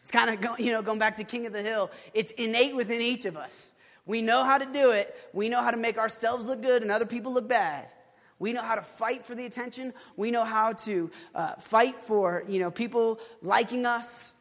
[0.00, 3.00] It's kind of, you know, going back to King of the Hill, it's innate within
[3.00, 3.74] each of us.
[4.06, 6.90] We know how to do it, we know how to make ourselves look good and
[6.90, 7.92] other people look bad.
[8.38, 9.92] We know how to fight for the attention.
[10.16, 14.36] We know how to uh, fight for you know people liking us.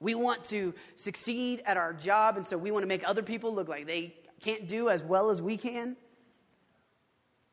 [0.00, 3.54] We want to succeed at our job, and so we want to make other people
[3.54, 5.96] look like they can't do as well as we can.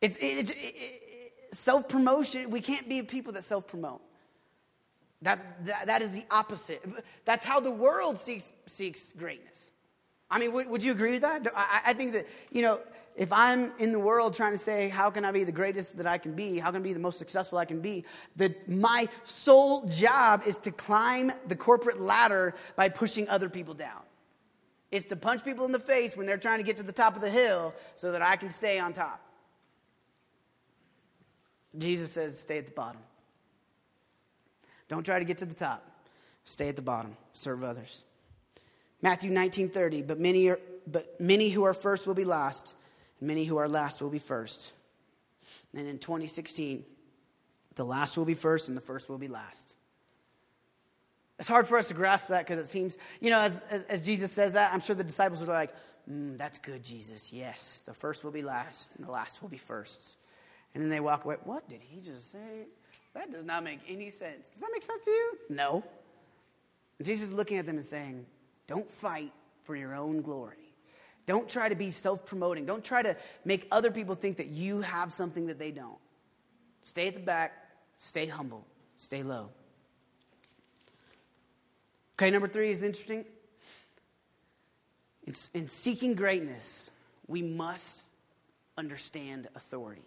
[0.06, 1.02] It's, it's it,
[1.52, 2.50] self promotion.
[2.52, 4.02] We can't be people that self promote.
[5.22, 6.84] That's, that, that is the opposite.
[7.24, 9.72] That's how the world seeks, seeks greatness.
[10.30, 11.48] I mean, would, would you agree with that?
[11.56, 12.80] I, I think that, you know,
[13.16, 16.06] if I'm in the world trying to say, how can I be the greatest that
[16.06, 16.60] I can be?
[16.60, 18.04] How can I be the most successful I can be?
[18.36, 24.02] That my sole job is to climb the corporate ladder by pushing other people down.
[24.92, 27.16] It's to punch people in the face when they're trying to get to the top
[27.16, 29.25] of the hill so that I can stay on top.
[31.78, 33.02] Jesus says, stay at the bottom.
[34.88, 35.84] Don't try to get to the top.
[36.44, 37.18] Stay at the bottom.
[37.34, 38.04] Serve others.
[39.02, 42.76] Matthew 19:30, but many are, but many who are first will be last,
[43.20, 44.74] and many who are last will be first.
[45.76, 46.86] And in 2016,
[47.76, 49.76] the last will be first and the first will be last.
[51.38, 54.06] It's hard for us to grasp that because it seems, you know, as, as, as,
[54.06, 55.74] Jesus says that, I'm sure the disciples are like,
[56.10, 57.34] mm, that's good, Jesus.
[57.34, 60.18] Yes, the first will be last and the last will be first.
[60.76, 61.38] And then they walk away.
[61.46, 62.68] What did he just say?
[63.14, 64.50] That does not make any sense.
[64.50, 65.38] Does that make sense to you?
[65.50, 65.84] No.
[67.02, 68.26] Jesus is looking at them and saying,
[68.68, 69.32] Don't fight
[69.64, 70.58] for your own glory.
[71.26, 72.66] Don't try to be self promoting.
[72.66, 75.98] Don't try to make other people think that you have something that they don't.
[76.84, 77.54] Stay at the back,
[77.98, 78.66] stay humble,
[78.98, 79.50] stay low.
[82.14, 83.26] Okay, number three is interesting.
[85.54, 86.92] In seeking greatness,
[87.28, 88.06] we must
[88.78, 90.04] understand authority.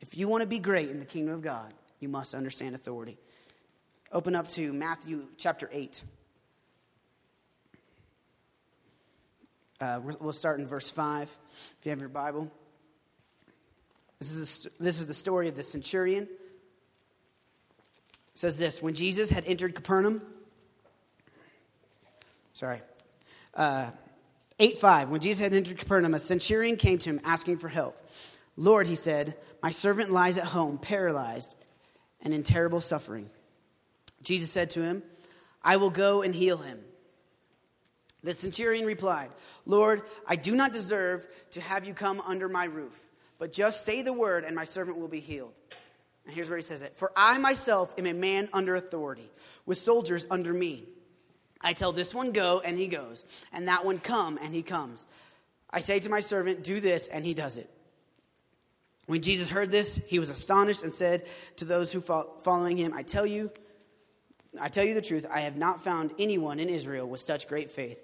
[0.00, 3.18] If you want to be great in the kingdom of God, you must understand authority.
[4.12, 6.02] Open up to Matthew chapter 8.
[9.80, 11.30] Uh, we'll start in verse 5
[11.78, 12.50] if you have your Bible.
[14.18, 16.24] This is, the this is the story of the centurion.
[16.24, 16.28] It
[18.34, 20.20] says this When Jesus had entered Capernaum,
[22.52, 22.82] sorry,
[23.54, 23.90] uh,
[24.58, 25.10] 8 5.
[25.10, 27.96] When Jesus had entered Capernaum, a centurion came to him asking for help.
[28.56, 31.56] Lord, he said, my servant lies at home, paralyzed
[32.22, 33.30] and in terrible suffering.
[34.22, 35.02] Jesus said to him,
[35.62, 36.80] I will go and heal him.
[38.22, 39.30] The centurion replied,
[39.64, 42.98] Lord, I do not deserve to have you come under my roof,
[43.38, 45.58] but just say the word, and my servant will be healed.
[46.26, 49.30] And here's where he says it For I myself am a man under authority,
[49.64, 50.84] with soldiers under me.
[51.62, 55.06] I tell this one, go, and he goes, and that one, come, and he comes.
[55.70, 57.68] I say to my servant, do this, and he does it.
[59.10, 62.94] When Jesus heard this, he was astonished and said to those who fo- following him,
[62.94, 63.50] I tell you,
[64.60, 67.72] I tell you the truth, I have not found anyone in Israel with such great
[67.72, 68.00] faith.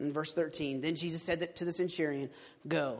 [0.00, 2.30] In verse 13, then Jesus said to the centurion,
[2.66, 2.98] Go,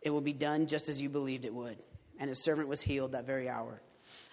[0.00, 1.76] it will be done just as you believed it would.
[2.18, 3.82] And his servant was healed that very hour.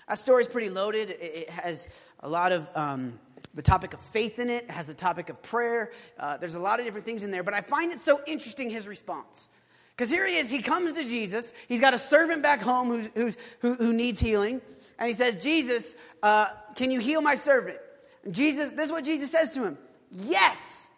[0.08, 1.10] That story is pretty loaded.
[1.10, 1.89] It it has
[2.22, 3.20] a lot of um,
[3.54, 5.91] the topic of faith in it, it has the topic of prayer.
[6.18, 8.70] Uh, there's a lot of different things in there, but I find it so interesting
[8.70, 9.50] his response.
[9.95, 11.53] Because here he is, he comes to Jesus.
[11.67, 14.62] He's got a servant back home who's, who's, who, who needs healing.
[14.99, 17.77] And he says, Jesus, uh, can you heal my servant?
[18.23, 19.77] And Jesus, this is what Jesus says to him
[20.12, 20.89] Yes,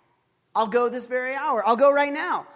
[0.55, 1.63] I'll go this very hour.
[1.65, 2.47] I'll go right now.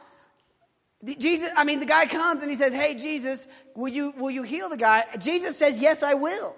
[1.04, 4.32] The- Jesus, I mean, the guy comes and he says, Hey, Jesus, will you, will
[4.32, 5.06] you heal the guy?
[5.19, 6.56] Jesus says, Yes, I will.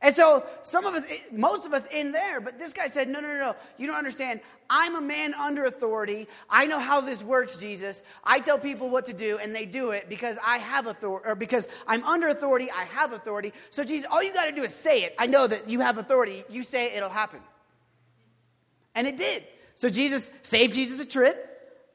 [0.00, 3.08] And so some of us, eh, most of us in there, but this guy said,
[3.08, 4.40] no, no, no, no, you don't understand.
[4.70, 6.28] I'm a man under authority.
[6.48, 8.04] I know how this works, Jesus.
[8.22, 11.34] I tell people what to do and they do it because I have authority, or
[11.34, 13.52] because I'm under authority, I have authority.
[13.70, 15.16] So Jesus, all you got to do is say it.
[15.18, 16.44] I know that you have authority.
[16.48, 17.40] You say it, it'll happen.
[18.94, 19.44] And it did.
[19.74, 21.44] So Jesus saved Jesus a trip.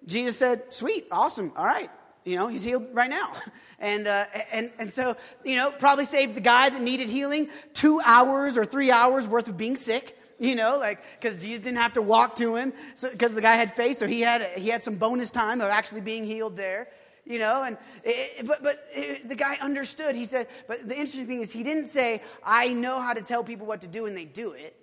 [0.06, 1.89] Jesus said, sweet, awesome, all right.
[2.26, 3.34] You know, he's healed right now.
[3.80, 8.00] And, uh, and, and so, you know, probably saved the guy that needed healing two
[8.06, 10.18] hours or three hours worth of being sick.
[10.40, 12.74] You know, like, because Jesus didn't have to walk to him
[13.12, 16.02] because the guy had faith, so he had, he had some bonus time of actually
[16.02, 16.90] being healed there
[17.26, 21.26] you know and it, but but it, the guy understood he said but the interesting
[21.26, 24.16] thing is he didn't say i know how to tell people what to do and
[24.16, 24.76] they do it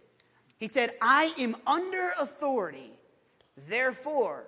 [0.56, 2.92] he said i am under authority
[3.68, 4.46] therefore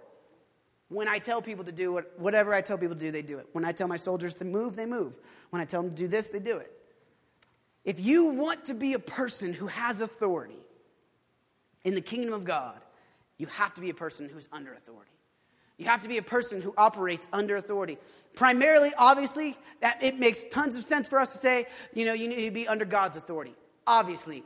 [0.93, 3.39] when I tell people to do what, whatever I tell people to do, they do
[3.39, 3.49] it.
[3.53, 5.19] When I tell my soldiers to move, they move.
[5.51, 6.71] When I tell them to do this, they do it.
[7.85, 10.59] If you want to be a person who has authority
[11.85, 12.81] in the kingdom of God,
[13.39, 15.11] you have to be a person who's under authority.
[15.79, 17.99] You have to be a person who operates under authority.
[18.37, 22.29] Primarily, obviously, that it makes tons of sense for us to say, you know, you
[22.29, 23.55] need to be under God's authority.
[23.87, 24.45] Obviously,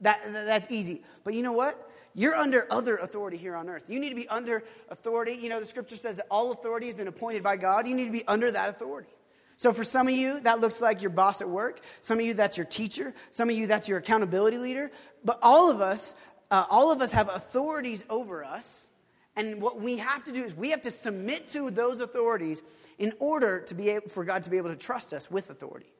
[0.00, 1.02] that, that's easy.
[1.22, 1.89] But you know what?
[2.14, 3.88] You're under other authority here on earth.
[3.88, 5.32] You need to be under authority.
[5.32, 7.86] You know, the scripture says that all authority has been appointed by God.
[7.86, 9.10] You need to be under that authority.
[9.56, 11.80] So for some of you, that looks like your boss at work.
[12.00, 13.12] Some of you, that's your teacher.
[13.30, 14.90] Some of you, that's your accountability leader.
[15.24, 16.14] But all of us,
[16.50, 18.88] uh, all of us have authorities over us.
[19.36, 22.62] And what we have to do is we have to submit to those authorities
[22.98, 25.92] in order to be able, for God to be able to trust us with authority.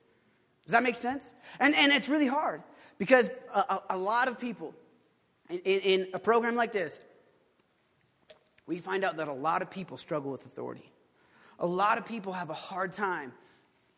[0.64, 1.34] Does that make sense?
[1.58, 2.62] And, and it's really hard
[2.98, 4.74] because a, a, a lot of people,
[5.50, 6.98] in, in a program like this,
[8.66, 10.90] we find out that a lot of people struggle with authority.
[11.58, 13.32] A lot of people have a hard time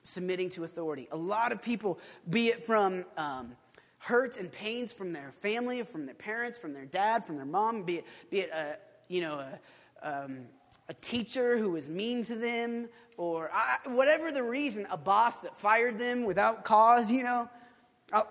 [0.02, 1.08] submitting to authority.
[1.12, 3.52] A lot of people, be it from um,
[3.98, 7.82] hurts and pains from their family, from their parents, from their dad, from their mom,
[7.84, 8.76] be it, be it a,
[9.08, 9.44] you know,
[10.02, 10.40] a, um,
[10.88, 15.56] a teacher who was mean to them, or I, whatever the reason, a boss that
[15.56, 17.48] fired them without cause, you know.
[18.12, 18.22] Uh,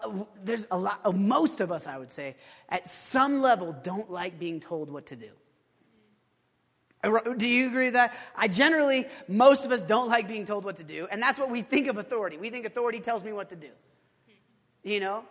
[0.43, 2.35] there's a lot, uh, most of us, I would say,
[2.69, 5.29] at some level don't like being told what to do.
[7.03, 8.15] Uh, Do you agree with that?
[8.35, 11.49] I generally, most of us don't like being told what to do, and that's what
[11.49, 12.37] we think of authority.
[12.37, 13.69] We think authority tells me what to do.
[14.83, 15.23] You know?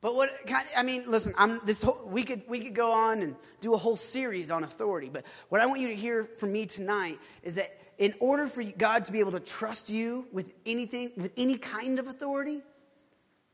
[0.00, 0.30] But what
[0.76, 3.76] I mean, listen, I'm this whole, we could we could go on and do a
[3.78, 7.54] whole series on authority, but what I want you to hear from me tonight is
[7.54, 11.56] that in order for God to be able to trust you with anything, with any
[11.56, 12.60] kind of authority,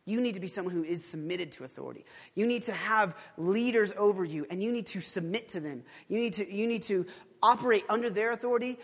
[0.04, 2.04] you need to be someone who is submitted to authority.
[2.34, 5.82] You need to have leaders over you and you need to submit to them.
[6.08, 7.06] You need to, you need to
[7.42, 8.78] operate under their authority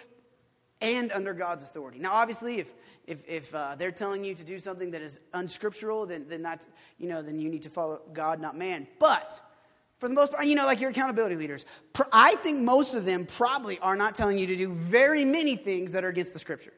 [0.80, 1.98] and under God's authority.
[1.98, 2.74] Now, obviously, if,
[3.06, 6.68] if, if uh, they're telling you to do something that is unscriptural, then, then, that's,
[6.98, 8.86] you know, then you need to follow God, not man.
[8.98, 9.40] But
[9.98, 11.64] for the most part, you know, like your accountability leaders,
[12.12, 15.92] I think most of them probably are not telling you to do very many things
[15.92, 16.74] that are against the scripture.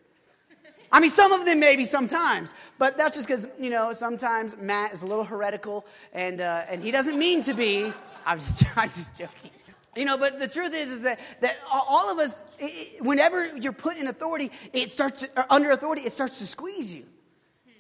[0.91, 4.93] I mean, some of them maybe sometimes, but that's just because, you know, sometimes Matt
[4.93, 7.93] is a little heretical and, uh, and he doesn't mean to be.
[8.25, 9.51] I'm just, I'm just joking.
[9.97, 13.57] You know, but the truth is, is that, that all of us, i- i- whenever
[13.57, 17.05] you're put in authority, it starts to, under authority, it starts to squeeze you.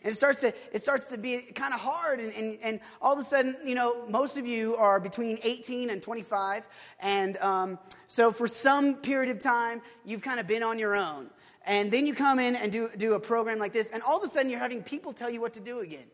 [0.02, 2.20] And it starts to, it starts to be kind of hard.
[2.20, 5.90] And, and, and all of a sudden, you know, most of you are between 18
[5.90, 6.66] and 25.
[7.00, 11.30] And um, so for some period of time, you've kind of been on your own.
[11.66, 13.90] And then you come in and do, do a program like this.
[13.90, 16.06] And all of a sudden, you're having people tell you what to do again.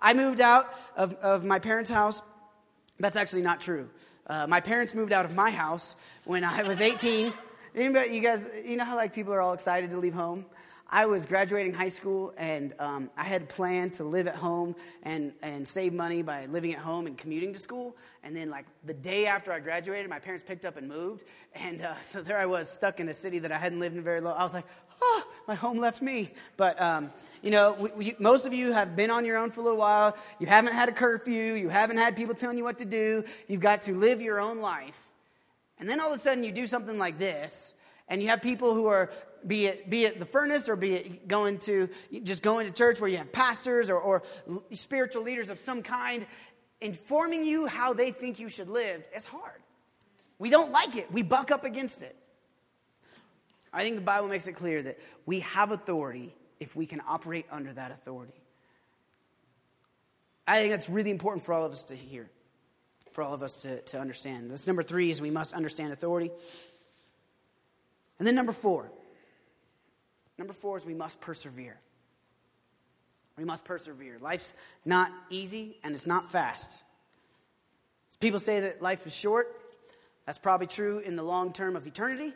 [0.00, 2.22] I moved out of, of my parents' house
[3.00, 3.88] that's actually not true.
[4.26, 7.32] Uh, my parents moved out of my house when I was 18.
[7.74, 10.44] Anybody, you guys, you know how like people are all excited to leave home?
[10.92, 14.74] I was graduating high school and um, I had planned to live at home
[15.04, 17.96] and, and save money by living at home and commuting to school.
[18.24, 21.22] And then, like, the day after I graduated, my parents picked up and moved.
[21.54, 24.02] And uh, so there I was stuck in a city that I hadn't lived in
[24.02, 24.36] very long.
[24.36, 24.66] I was like,
[25.00, 26.32] oh, my home left me.
[26.56, 29.60] But, um, you know, we, we, most of you have been on your own for
[29.60, 30.16] a little while.
[30.40, 31.54] You haven't had a curfew.
[31.54, 33.24] You haven't had people telling you what to do.
[33.46, 35.00] You've got to live your own life.
[35.78, 37.74] And then all of a sudden you do something like this,
[38.06, 39.10] and you have people who are,
[39.46, 41.88] be it, be it the furnace or be it going to,
[42.22, 44.22] just going to church where you have pastors or, or
[44.72, 46.26] spiritual leaders of some kind
[46.80, 49.06] informing you how they think you should live.
[49.14, 49.60] It's hard.
[50.38, 52.16] We don't like it, we buck up against it.
[53.72, 57.46] I think the Bible makes it clear that we have authority if we can operate
[57.50, 58.32] under that authority.
[60.46, 62.28] I think that's really important for all of us to hear,
[63.12, 64.50] for all of us to, to understand.
[64.50, 66.30] That's number three is we must understand authority.
[68.18, 68.90] And then number four.
[70.40, 71.78] Number four is we must persevere.
[73.36, 74.16] We must persevere.
[74.22, 74.54] Life's
[74.86, 76.82] not easy and it's not fast.
[78.20, 79.60] People say that life is short.
[80.24, 82.32] That's probably true in the long term of eternity.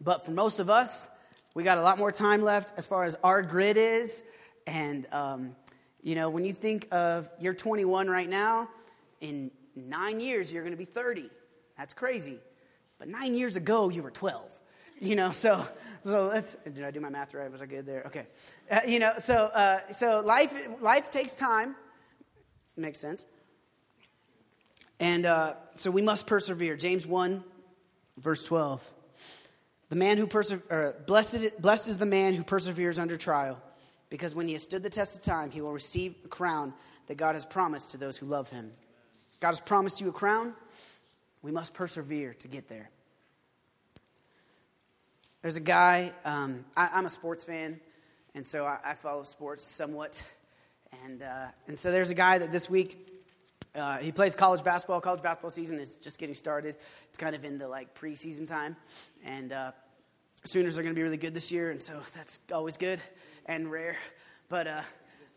[0.00, 1.08] But for most of us,
[1.54, 4.22] we got a lot more time left as far as our grid is.
[4.68, 5.56] And, um,
[6.04, 8.68] you know, when you think of you're 21 right now,
[9.20, 11.30] in nine years, you're going to be 30.
[11.76, 12.38] That's crazy.
[13.00, 14.57] But nine years ago, you were 12.
[15.00, 15.64] You know, so
[16.04, 16.54] so let's.
[16.64, 17.50] Did I do my math right?
[17.50, 18.02] Was I good there?
[18.06, 18.24] Okay.
[18.70, 21.76] Uh, you know, so uh, so life life takes time.
[22.76, 23.24] Makes sense.
[25.00, 26.76] And uh, so we must persevere.
[26.76, 27.44] James one,
[28.16, 28.88] verse twelve.
[29.88, 33.58] The man who perseveres, blessed, blessed is the man who perseveres under trial,
[34.10, 36.74] because when he has stood the test of time, he will receive a crown
[37.06, 38.72] that God has promised to those who love him.
[39.40, 40.52] God has promised you a crown.
[41.40, 42.90] We must persevere to get there.
[45.40, 47.78] There's a guy, um, I, am a sports fan,
[48.34, 50.20] and so I, I follow sports somewhat.
[51.04, 53.22] And, uh, and so there's a guy that this week,
[53.76, 55.00] uh, he plays college basketball.
[55.00, 56.76] College basketball season is just getting started.
[57.08, 58.74] It's kind of in the like preseason time.
[59.24, 59.70] And uh,
[60.42, 63.00] Sooners are going to be really good this year, and so that's always good
[63.46, 63.96] and rare.
[64.48, 64.82] But uh,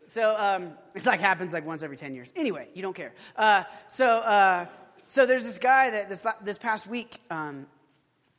[0.08, 2.32] so um, it's like happens like once every 10 years.
[2.34, 3.12] Anyway, you don't care.
[3.36, 4.66] Uh, so, uh,
[5.04, 7.66] so there's this guy that this, this past week, um,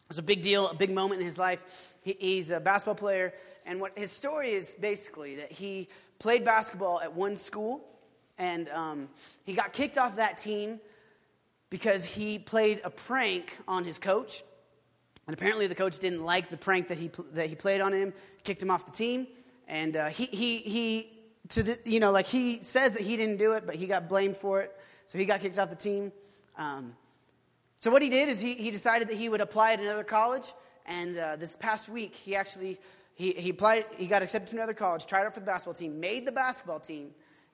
[0.07, 1.59] was a big deal, a big moment in his life.
[2.01, 3.33] He, he's a basketball player,
[3.65, 5.87] and what his story is basically that he
[6.19, 7.83] played basketball at one school,
[8.37, 9.09] and um,
[9.43, 10.79] he got kicked off that team
[11.69, 14.43] because he played a prank on his coach.
[15.25, 18.13] And apparently, the coach didn't like the prank that he, that he played on him,
[18.43, 19.27] kicked him off the team.
[19.67, 21.13] And uh, he, he, he,
[21.49, 24.09] to the, you know, like he says that he didn't do it, but he got
[24.09, 24.77] blamed for it.
[25.05, 26.11] So he got kicked off the team.
[26.57, 26.93] Um,
[27.83, 30.53] so what he did is he, he decided that he would apply at another college.
[30.85, 32.79] And uh, this past week, he actually
[33.13, 33.83] he, he applied.
[33.97, 36.79] He got accepted to another college, tried out for the basketball team, made the basketball
[36.79, 37.09] team,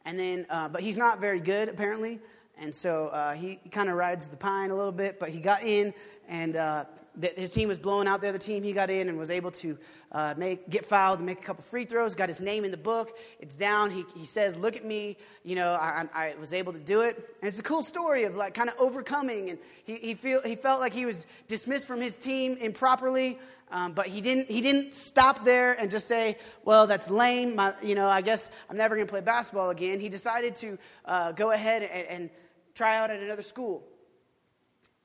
[0.05, 2.19] and then uh, but he's not very good apparently.
[2.59, 5.39] And so uh, he, he kind of rides the pine a little bit, but he
[5.39, 5.95] got in,
[6.29, 6.85] and uh,
[7.19, 8.61] th- his team was blowing out the other team.
[8.61, 9.77] He got in and was able to
[10.11, 12.77] uh, make, get fouled and make a couple free throws, got his name in the
[12.77, 13.17] book.
[13.39, 13.89] It's down.
[13.89, 15.17] He, he says, Look at me.
[15.43, 17.15] You know, I, I was able to do it.
[17.41, 19.49] And it's a cool story of like kind of overcoming.
[19.49, 23.39] And he, he, feel, he felt like he was dismissed from his team improperly.
[23.71, 27.55] Um, but he didn't, he didn't stop there and just say, well, that's lame.
[27.55, 29.99] My, you know, I guess I'm never going to play basketball again.
[29.99, 32.29] He decided to uh, go ahead and, and
[32.75, 33.83] try out at another school.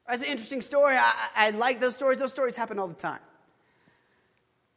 [0.09, 0.97] That's an interesting story.
[0.97, 2.19] I, I like those stories.
[2.19, 3.21] Those stories happen all the time.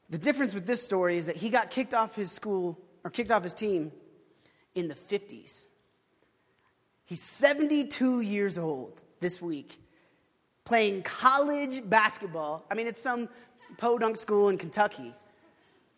[0.09, 3.31] The difference with this story is that he got kicked off his school or kicked
[3.31, 3.91] off his team
[4.73, 5.67] in the 50s.
[7.05, 9.79] He's 72 years old this week
[10.67, 12.65] playing college basketball.
[12.69, 13.29] I mean, it's some
[13.77, 15.13] podunk school in Kentucky.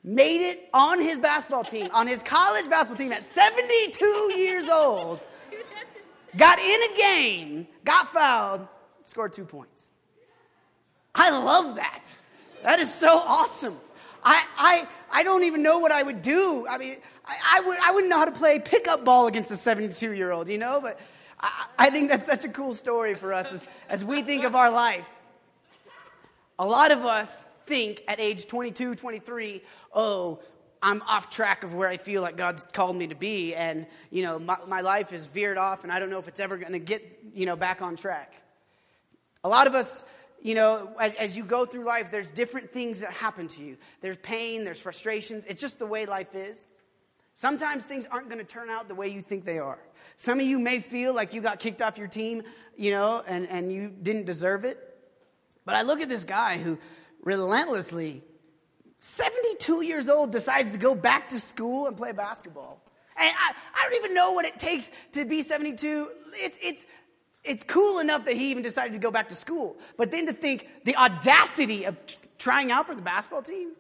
[0.03, 4.05] Made it on his basketball team, on his college basketball team at 72
[4.38, 5.19] years old.
[6.38, 8.67] Got in a game, got fouled,
[9.10, 9.91] scored two points.
[11.16, 12.03] I love that.
[12.64, 13.78] That is so awesome.
[14.24, 16.68] I, I, I don't even know what I would do.
[16.70, 19.55] I mean, I, I, would, I wouldn't know how to play pickup ball against a
[19.55, 20.80] 72 year old, you know?
[20.82, 20.99] But
[21.39, 24.55] I, I think that's such a cool story for us as, as we think of
[24.55, 25.10] our life.
[26.60, 29.62] A lot of us think at age 22, 23,
[29.93, 30.39] oh,
[30.82, 34.24] I'm off track of where I feel like God's called me to be, and you
[34.24, 36.72] know my, my life is veered off, and I don't know if it's ever going
[36.72, 37.03] to get
[37.34, 38.39] you know back on track.
[39.44, 40.06] A lot of us,
[40.42, 43.78] you know, as, as you go through life, there's different things that happen to you.
[44.02, 45.46] There's pain, there's frustrations.
[45.46, 46.68] It's just the way life is.
[47.34, 49.80] Sometimes things aren't going to turn out the way you think they are.
[50.18, 52.44] Some of you may feel like you got kicked off your team,
[52.76, 54.78] you know, and, and you didn't deserve it.
[55.64, 56.78] But I look at this guy who
[57.24, 58.24] relentlessly
[59.00, 62.82] 72 years old, decides to go back to school and play basketball.
[63.18, 66.10] And I, I don't even know what it takes to be 72.
[66.34, 66.86] It's, it's,
[67.44, 69.78] it's cool enough that he even decided to go back to school.
[69.98, 73.72] But then to think the audacity of t- trying out for the basketball team,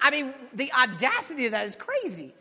[0.00, 2.34] I mean, the audacity of that is crazy.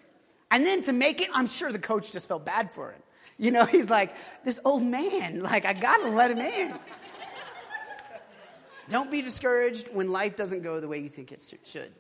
[0.50, 3.02] And then to make it, I'm sure the coach just felt bad for him.
[3.38, 6.74] You know, he's like, this old man, like, I gotta let him in.
[8.90, 11.94] Don't be discouraged when life doesn't go the way you think it should.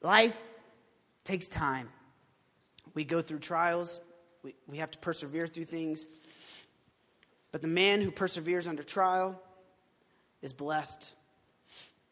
[0.00, 0.40] Life
[1.24, 1.88] takes time.
[2.94, 4.00] We go through trials,
[4.42, 6.06] we, we have to persevere through things.
[7.52, 9.40] But the man who perseveres under trial
[10.40, 11.14] is blessed.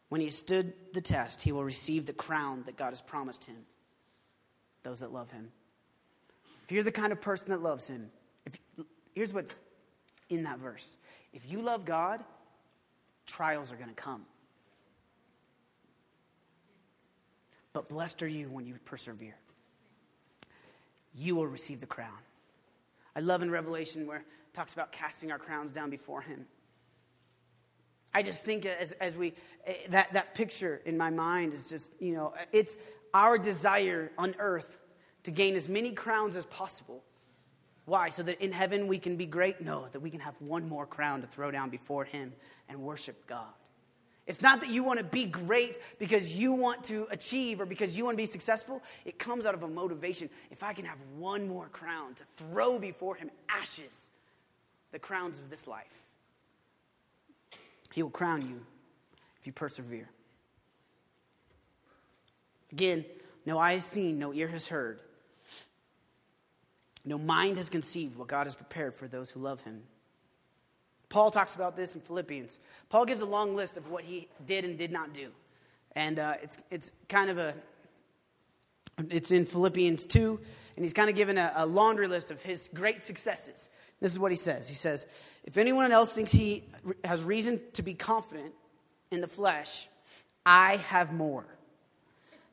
[0.09, 3.45] When he has stood the test, he will receive the crown that God has promised
[3.45, 3.57] him,
[4.83, 5.51] those that love him.
[6.63, 8.11] If you're the kind of person that loves him,
[8.45, 8.59] if,
[9.15, 9.59] here's what's
[10.29, 10.97] in that verse.
[11.33, 12.23] If you love God,
[13.25, 14.25] trials are going to come.
[17.73, 19.35] But blessed are you when you persevere.
[21.15, 22.17] You will receive the crown.
[23.15, 26.45] I love in Revelation where it talks about casting our crowns down before him.
[28.13, 29.33] I just think as, as we,
[29.65, 32.77] eh, that, that picture in my mind is just, you know, it's
[33.13, 34.77] our desire on earth
[35.23, 37.03] to gain as many crowns as possible.
[37.85, 38.09] Why?
[38.09, 39.61] So that in heaven we can be great?
[39.61, 42.33] No, that we can have one more crown to throw down before Him
[42.69, 43.53] and worship God.
[44.31, 47.97] It's not that you want to be great because you want to achieve or because
[47.97, 48.81] you want to be successful.
[49.05, 50.29] It comes out of a motivation.
[50.49, 54.09] If I can have one more crown to throw before Him, ashes,
[54.91, 56.05] the crowns of this life,
[57.93, 58.65] He will crown you
[59.37, 60.09] if you persevere.
[62.71, 63.05] Again,
[63.45, 65.01] no eye has seen, no ear has heard
[67.03, 69.81] no mind has conceived what God has prepared for those who love him.
[71.11, 72.57] Paul talks about this in Philippians.
[72.89, 75.27] Paul gives a long list of what he did and did not do.
[75.93, 77.53] And uh, it's, it's kind of a,
[79.09, 80.39] it's in Philippians 2,
[80.77, 83.69] and he's kind of given a, a laundry list of his great successes.
[83.99, 85.05] This is what he says He says,
[85.43, 86.63] If anyone else thinks he
[87.03, 88.53] has reason to be confident
[89.11, 89.89] in the flesh,
[90.45, 91.45] I have more.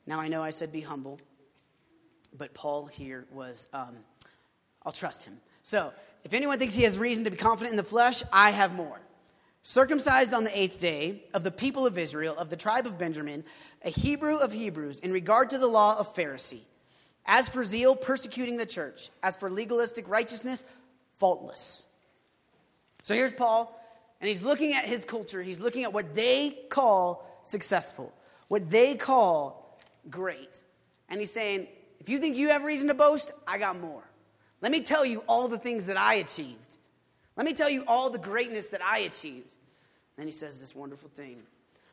[0.05, 1.17] Now I know I said be humble,
[2.37, 3.95] but Paul here was um,
[4.85, 5.37] I'll trust him.
[5.63, 5.93] So,
[6.23, 8.99] if anyone thinks he has reason to be confident in the flesh, I have more.
[9.63, 13.43] Circumcised on the eighth day of the people of Israel, of the tribe of Benjamin,
[13.83, 16.61] a Hebrew of Hebrews, in regard to the law of Pharisee.
[17.25, 19.09] As for zeal, persecuting the church.
[19.21, 20.65] As for legalistic righteousness,
[21.17, 21.85] faultless.
[23.03, 23.79] So here's Paul,
[24.19, 25.41] and he's looking at his culture.
[25.41, 28.13] He's looking at what they call successful,
[28.47, 30.61] what they call great.
[31.09, 31.67] And he's saying,
[31.99, 34.08] if you think you have reason to boast, I got more.
[34.61, 36.77] Let me tell you all the things that I achieved.
[37.35, 39.55] Let me tell you all the greatness that I achieved.
[40.17, 41.41] Then he says this wonderful thing.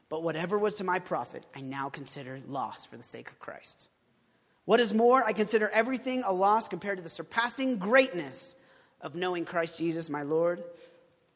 [0.09, 3.89] But whatever was to my profit, I now consider loss for the sake of Christ.
[4.65, 8.57] What is more, I consider everything a loss compared to the surpassing greatness
[9.01, 10.65] of knowing Christ Jesus, my Lord,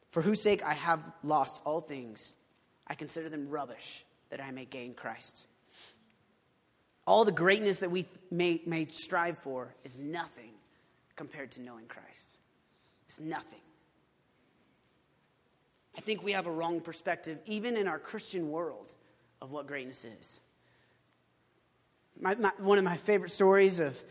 [0.09, 2.35] for whose sake I have lost all things.
[2.87, 5.47] I consider them rubbish that I may gain Christ.
[7.07, 10.51] All the greatness that we may, may strive for is nothing
[11.21, 12.39] compared to knowing Christ.
[13.05, 13.59] It's nothing.
[15.95, 18.95] I think we have a wrong perspective, even in our Christian world,
[19.39, 20.41] of what greatness is.
[22.19, 24.03] My, my, one of my favorite stories of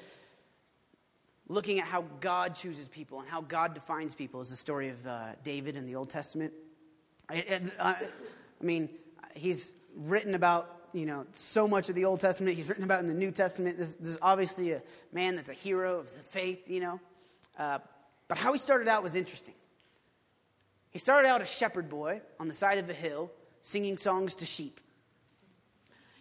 [1.49, 5.05] looking at how God chooses people and how God defines people is the story of
[5.05, 6.53] uh, David in the Old Testament.
[7.29, 7.97] I, I, I
[8.61, 8.89] mean,
[9.35, 12.57] he's written about you know so much of the Old Testament.
[12.57, 13.77] He's written about in the New Testament.
[13.77, 14.83] This, this is obviously a
[15.13, 17.01] man that's a hero of the faith, you know.
[17.59, 17.79] Uh,
[18.29, 19.55] but how he started out was interesting.
[20.91, 23.31] He started out a shepherd boy on the side of a hill
[23.63, 24.81] singing songs to sheep.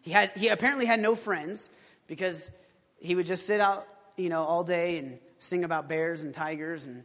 [0.01, 1.69] He, had, he apparently had no friends
[2.07, 2.51] because
[2.99, 6.85] he would just sit out, you know, all day and sing about bears and tigers
[6.85, 7.03] and,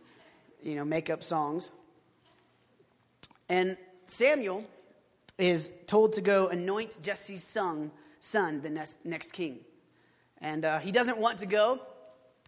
[0.62, 1.70] you know, make up songs.
[3.48, 4.64] And Samuel
[5.38, 9.60] is told to go anoint Jesse's son, son the next, next king.
[10.38, 11.80] And uh, he doesn't want to go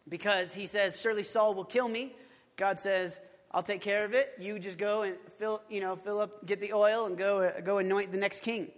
[0.09, 2.14] because he says, Surely Saul will kill me,
[2.57, 3.20] God says,
[3.51, 4.34] I'll take care of it.
[4.39, 7.61] You just go and fill, you know, fill up, get the oil, and go, uh,
[7.61, 8.70] go anoint the next king.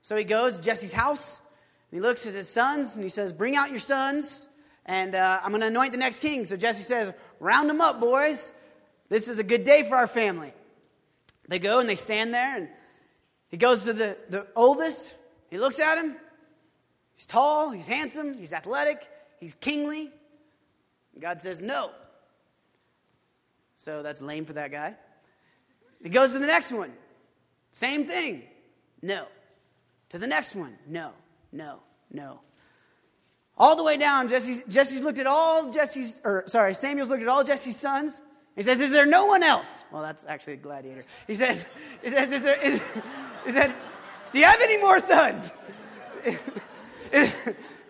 [0.00, 1.40] So he goes to Jesse's house,
[1.90, 4.48] and he looks at his sons, and he says, Bring out your sons,
[4.86, 6.44] and uh, I'm going to anoint the next king.
[6.44, 8.52] So Jesse says, Round them up, boys.
[9.08, 10.54] This is a good day for our family.
[11.48, 12.68] They go and they stand there, and
[13.52, 15.14] he goes to the, the oldest.
[15.50, 16.16] He looks at him.
[17.14, 19.06] He's tall, he's handsome, he's athletic,
[19.38, 20.10] he's kingly.
[21.12, 21.90] And God says, No.
[23.76, 24.94] So that's lame for that guy.
[26.02, 26.92] He goes to the next one.
[27.70, 28.42] Same thing.
[29.02, 29.26] No.
[30.10, 30.76] To the next one.
[30.86, 31.12] No,
[31.52, 31.80] no,
[32.10, 32.40] no.
[33.58, 37.28] All the way down, Jesse's, Jesse's looked at all Jesse's, or sorry, Samuel's looked at
[37.28, 38.22] all Jesse's sons.
[38.56, 39.84] He says, Is there no one else?
[39.92, 41.04] Well, that's actually a gladiator.
[41.26, 41.66] He says,
[42.02, 42.98] He says, Is there, is,
[43.44, 43.74] he said,
[44.32, 45.52] Do you have any more sons?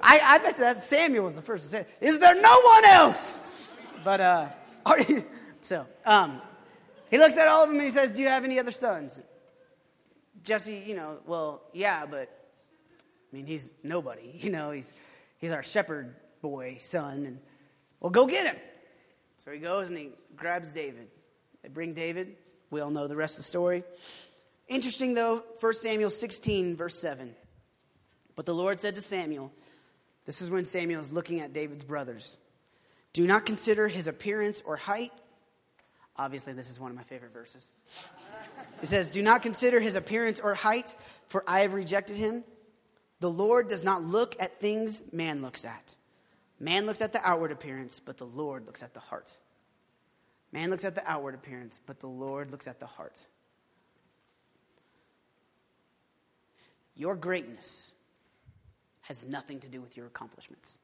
[0.04, 2.84] I, I bet you that Samuel was the first to say, Is there no one
[2.86, 3.44] else?
[4.04, 4.48] But, uh,
[5.60, 6.40] so, um,
[7.10, 9.20] he looks at all of them and he says, Do you have any other sons?
[10.42, 12.28] Jesse, you know, well, yeah, but
[13.32, 14.38] I mean, he's nobody.
[14.42, 14.92] You know, he's,
[15.38, 17.24] he's our shepherd boy, son.
[17.26, 17.38] And,
[18.00, 18.56] well, go get him.
[19.38, 21.08] So he goes and he grabs David.
[21.62, 22.36] They bring David.
[22.70, 23.84] We all know the rest of the story.
[24.68, 27.34] Interesting, though, 1 Samuel 16, verse 7.
[28.34, 29.52] But the Lord said to Samuel,
[30.24, 32.38] This is when Samuel is looking at David's brothers.
[33.12, 35.12] Do not consider his appearance or height.
[36.16, 37.70] Obviously, this is one of my favorite verses.
[38.80, 40.94] He says, Do not consider his appearance or height,
[41.28, 42.44] for I have rejected him.
[43.20, 45.94] The Lord does not look at things man looks at.
[46.58, 49.36] Man looks at the outward appearance, but the Lord looks at the heart.
[50.52, 53.26] Man looks at the outward appearance, but the Lord looks at the heart.
[56.94, 57.94] Your greatness
[59.02, 60.78] has nothing to do with your accomplishments.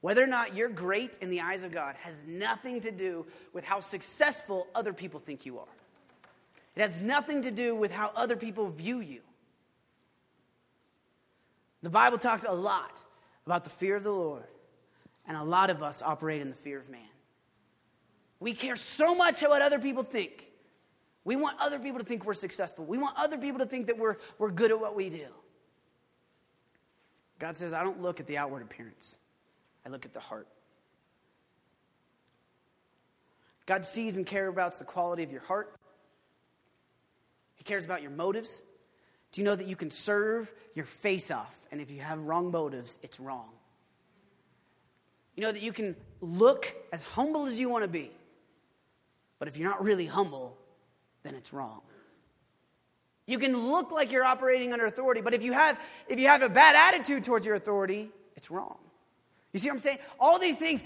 [0.00, 3.64] Whether or not you're great in the eyes of God has nothing to do with
[3.64, 5.66] how successful other people think you are.
[6.76, 9.20] It has nothing to do with how other people view you.
[11.82, 13.00] The Bible talks a lot
[13.46, 14.44] about the fear of the Lord,
[15.26, 17.00] and a lot of us operate in the fear of man.
[18.38, 20.50] We care so much about what other people think.
[21.26, 22.84] We want other people to think we're successful.
[22.84, 25.26] We want other people to think that we're, we're good at what we do.
[27.40, 29.18] God says, I don't look at the outward appearance,
[29.84, 30.46] I look at the heart.
[33.66, 35.74] God sees and cares about the quality of your heart.
[37.56, 38.62] He cares about your motives.
[39.32, 42.52] Do you know that you can serve your face off, and if you have wrong
[42.52, 43.48] motives, it's wrong?
[45.34, 48.12] You know that you can look as humble as you want to be,
[49.40, 50.56] but if you're not really humble,
[51.26, 51.80] then it's wrong.
[53.26, 56.42] You can look like you're operating under authority, but if you have if you have
[56.42, 58.78] a bad attitude towards your authority, it's wrong.
[59.52, 59.98] You see what I'm saying?
[60.20, 60.84] All these things,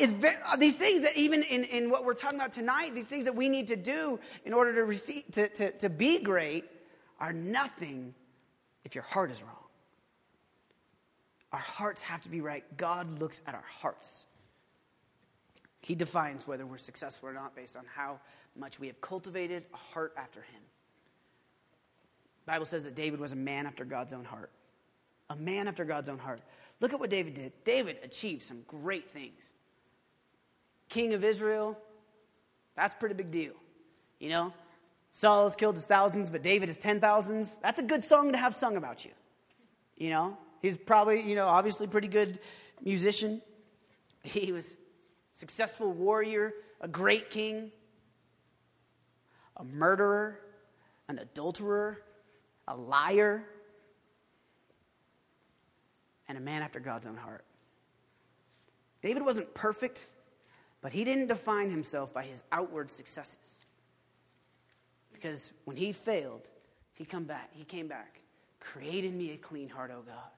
[0.00, 3.34] very, these things that even in, in what we're talking about tonight, these things that
[3.34, 6.64] we need to do in order to, receive, to, to, to be great
[7.20, 8.14] are nothing
[8.86, 9.52] if your heart is wrong.
[11.52, 12.64] Our hearts have to be right.
[12.78, 14.24] God looks at our hearts.
[15.86, 18.18] He defines whether we're successful or not based on how
[18.56, 20.60] much we have cultivated a heart after him.
[22.44, 24.50] The Bible says that David was a man after God's own heart.
[25.30, 26.40] A man after God's own heart.
[26.80, 27.52] Look at what David did.
[27.62, 29.52] David achieved some great things.
[30.88, 31.78] King of Israel,
[32.74, 33.52] that's a pretty big deal.
[34.18, 34.52] You know,
[35.12, 37.60] Saul has killed his thousands, but David has ten thousands.
[37.62, 39.12] That's a good song to have sung about you.
[39.96, 42.40] You know, he's probably, you know, obviously pretty good
[42.82, 43.40] musician.
[44.24, 44.74] He was
[45.36, 47.70] successful warrior, a great king,
[49.58, 50.40] a murderer,
[51.08, 52.00] an adulterer,
[52.66, 53.44] a liar,
[56.26, 57.44] and a man after God's own heart.
[59.02, 60.08] David wasn't perfect,
[60.80, 63.66] but he didn't define himself by his outward successes.
[65.12, 66.48] Because when he failed,
[66.94, 68.20] he come back, he came back.
[68.58, 70.30] Create in me a clean heart, O God.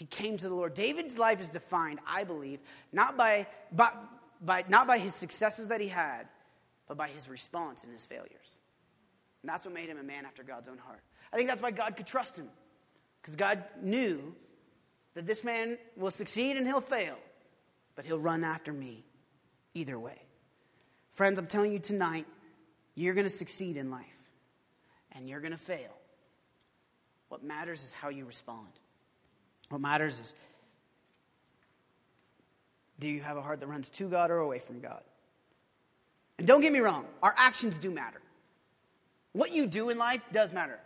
[0.00, 0.72] He came to the Lord.
[0.72, 3.92] David's life is defined, I believe, not by, by,
[4.40, 6.26] by, not by his successes that he had,
[6.88, 8.60] but by his response and his failures.
[9.42, 11.02] And that's what made him a man after God's own heart.
[11.30, 12.48] I think that's why God could trust him.
[13.20, 14.34] Because God knew
[15.12, 17.18] that this man will succeed and he'll fail,
[17.94, 19.04] but he'll run after me
[19.74, 20.22] either way.
[21.12, 22.26] Friends, I'm telling you tonight,
[22.94, 24.06] you're going to succeed in life
[25.12, 25.94] and you're going to fail.
[27.28, 28.70] What matters is how you respond.
[29.70, 30.34] What matters is
[32.98, 35.00] do you have a heart that runs to God or away from God?
[36.38, 38.20] And don't get me wrong, our actions do matter.
[39.32, 40.78] What you do in life does matter.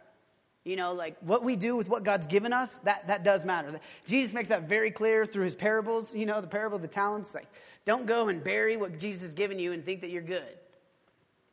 [0.65, 3.79] You know, like what we do with what God's given us, that, that does matter.
[4.07, 6.15] Jesus makes that very clear through his parables.
[6.15, 7.35] You know, the parable of the talents.
[7.35, 7.47] Like,
[7.85, 10.59] don't go and bury what Jesus has given you and think that you're good.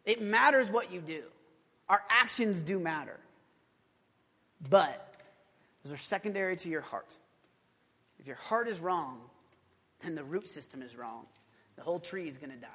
[0.06, 1.24] It matters what you do.
[1.90, 3.20] Our actions do matter.
[4.70, 5.11] But
[5.84, 7.18] those are secondary to your heart.
[8.20, 9.20] If your heart is wrong,
[10.02, 11.26] then the root system is wrong.
[11.76, 12.68] The whole tree is going to die.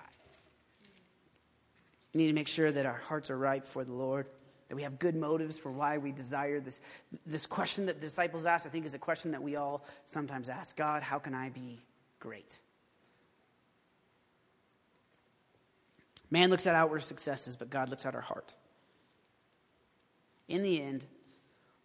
[2.13, 4.29] We need to make sure that our hearts are right before the Lord
[4.69, 6.81] that we have good motives for why we desire this.
[7.25, 10.77] This question that disciples ask, I think, is a question that we all sometimes ask
[10.77, 11.79] God, how can I be
[12.19, 12.59] great?
[16.31, 18.53] Man looks at outward successes, but God looks at our heart.
[20.49, 21.07] In the end,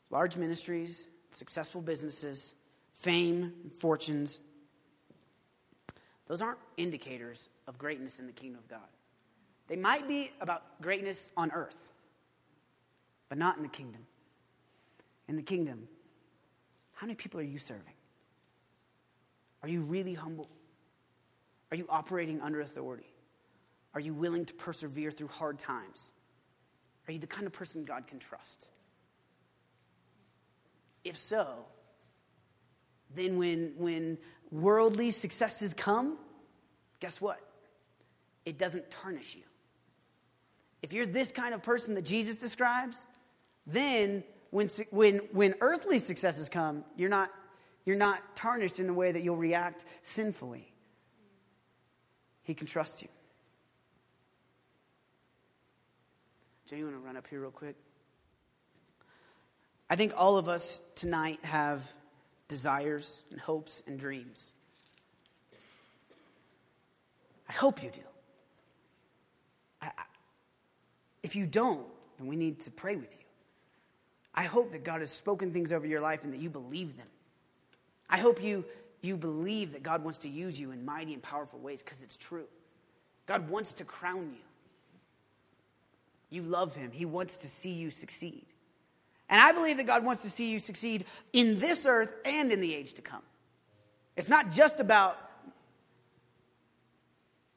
[0.10, 2.54] large ministries, successful businesses,
[2.94, 4.40] fame, fortunes,
[6.28, 8.80] those aren't indicators of greatness in the kingdom of God.
[9.68, 11.92] They might be about greatness on earth
[13.32, 14.02] but not in the kingdom.
[15.30, 15.88] In the kingdom,
[16.92, 17.94] how many people are you serving?
[19.64, 20.50] Are you really humble?
[21.72, 23.08] Are you operating under authority?
[23.94, 26.12] Are you willing to persevere through hard times?
[27.08, 28.68] Are you the kind of person God can trust?
[31.04, 31.66] If so,
[33.16, 34.18] then when, when
[34.52, 36.18] worldly successes come,
[37.00, 37.40] guess what?
[38.46, 39.44] It doesn't tarnish you.
[40.82, 43.06] If you're this kind of person that Jesus describes,
[43.68, 47.30] then when, when, when earthly successes come, you're not,
[47.86, 50.72] you're not tarnished in a way that you'll react sinfully.
[52.44, 53.08] He can trust you.
[56.66, 57.76] Jay, you want to run up here real quick?
[59.92, 61.84] I think all of us tonight have
[62.48, 64.54] desires and hopes and dreams.
[67.50, 68.00] I hope you do.
[69.82, 70.04] I, I,
[71.24, 71.86] if you don't,
[72.18, 73.26] then we need to pray with you.
[74.34, 77.08] I hope that God has spoken things over your life and that you believe them.
[78.10, 78.64] I hope you,
[79.02, 82.16] you believe that God wants to use you in mighty and powerful ways because it's
[82.16, 82.48] true.
[83.26, 84.44] God wants to crown you.
[86.30, 88.46] You love Him, He wants to see you succeed.
[89.32, 92.60] And I believe that God wants to see you succeed in this earth and in
[92.60, 93.22] the age to come.
[94.18, 95.18] It's not just about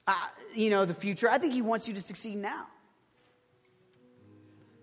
[0.07, 0.14] uh,
[0.53, 1.29] you know the future.
[1.29, 2.68] I think He wants you to succeed now.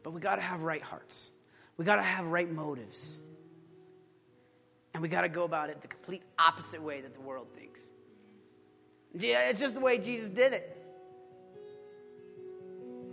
[0.03, 1.31] But we got to have right hearts.
[1.77, 3.17] We got to have right motives.
[4.93, 7.79] And we got to go about it the complete opposite way that the world thinks.
[9.13, 10.77] Yeah, it's just the way Jesus did it.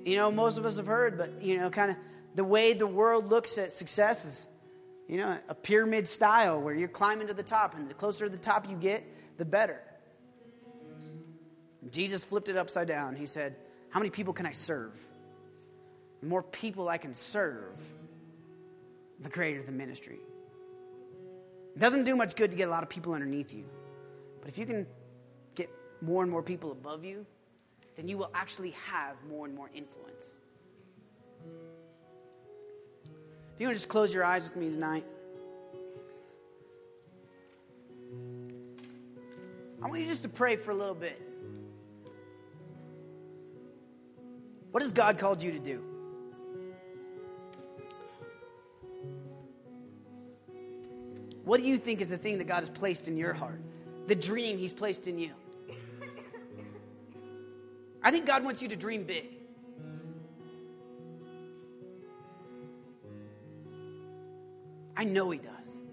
[0.05, 1.97] You know, most of us have heard, but, you know, kind of
[2.35, 4.47] the way the world looks at success is,
[5.09, 8.31] you know, a pyramid style where you're climbing to the top, and the closer to
[8.31, 9.05] the top you get,
[9.37, 9.81] the better.
[11.91, 13.17] Jesus flipped it upside down.
[13.17, 13.57] He said,
[13.91, 14.99] How many people can I serve?
[16.21, 17.79] The more people I can serve,
[19.21, 20.19] the greater the ministry.
[21.75, 23.65] It doesn't do much good to get a lot of people underneath you.
[24.41, 24.87] But if you can
[25.55, 25.71] get
[26.03, 27.25] more and more people above you,
[27.95, 30.35] then you will actually have more and more influence.
[33.59, 35.05] If you want to just close your eyes with me tonight,
[39.83, 41.21] I want you just to pray for a little bit.
[44.71, 45.83] What has God called you to do?
[51.43, 53.61] What do you think is the thing that God has placed in your heart?
[54.07, 55.33] The dream He's placed in you.
[58.05, 59.38] I think God wants you to dream big.
[64.99, 65.85] I know He does.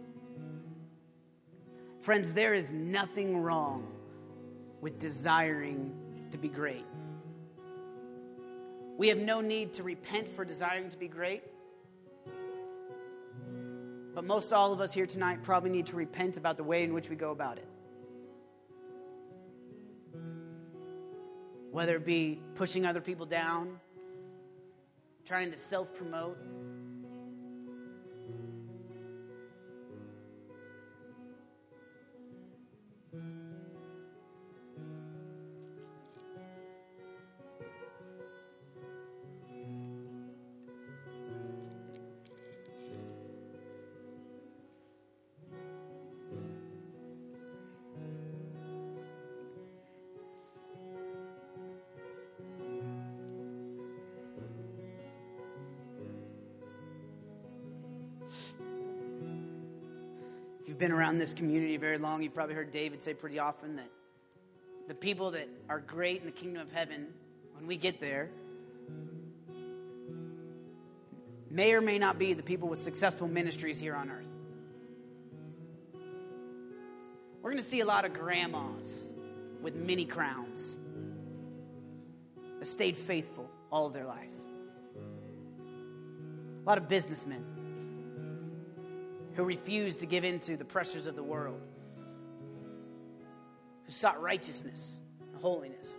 [2.01, 3.87] Friends, there is nothing wrong
[4.81, 5.95] with desiring
[6.31, 6.85] to be great.
[8.97, 11.43] We have no need to repent for desiring to be great.
[14.15, 16.93] But most all of us here tonight probably need to repent about the way in
[16.93, 17.67] which we go about it.
[21.71, 23.79] Whether it be pushing other people down,
[25.25, 26.37] trying to self promote,
[61.05, 63.89] around this community very long, you've probably heard David say pretty often that
[64.87, 67.05] the people that are great in the kingdom of heaven,
[67.53, 68.31] when we get there,
[71.51, 74.25] may or may not be the people with successful ministries here on earth.
[77.43, 79.13] We're going to see a lot of grandmas
[79.61, 80.75] with many crowns
[82.57, 84.33] that stayed faithful all of their life.
[86.63, 87.45] A lot of businessmen
[89.35, 91.61] who refused to give in to the pressures of the world,
[93.85, 95.89] who sought righteousness and holiness.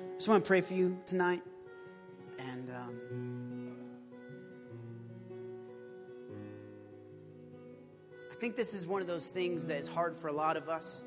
[0.00, 1.42] I just want to pray for you tonight.
[2.38, 3.27] And um,
[8.38, 11.04] think this is one of those things that is hard for a lot of us.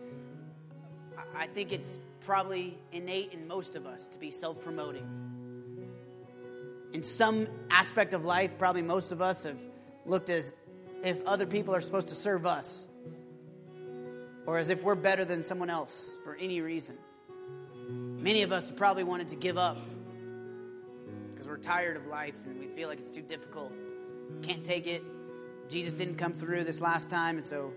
[1.17, 5.07] I- I think it's probably innate in most of us to be self promoting.
[6.93, 9.57] In some aspect of life, probably most of us have
[10.05, 10.53] looked as
[11.03, 12.87] if other people are supposed to serve us
[14.45, 16.97] or as if we're better than someone else for any reason.
[17.87, 19.77] Many of us have probably wanted to give up
[21.31, 23.71] because we're tired of life and we feel like it's too difficult.
[24.41, 25.03] Can't take it.
[25.71, 27.71] Jesus didn't come through this last time, and so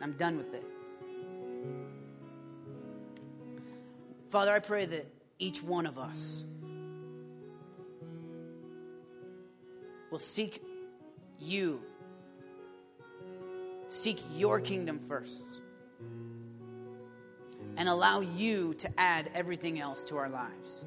[0.00, 0.64] I'm done with it.
[4.28, 5.04] Father, I pray that
[5.40, 6.44] each one of us
[10.12, 10.62] will seek
[11.40, 11.82] you,
[13.88, 15.60] seek your kingdom first
[17.76, 20.84] and allow you to add everything else to our lives.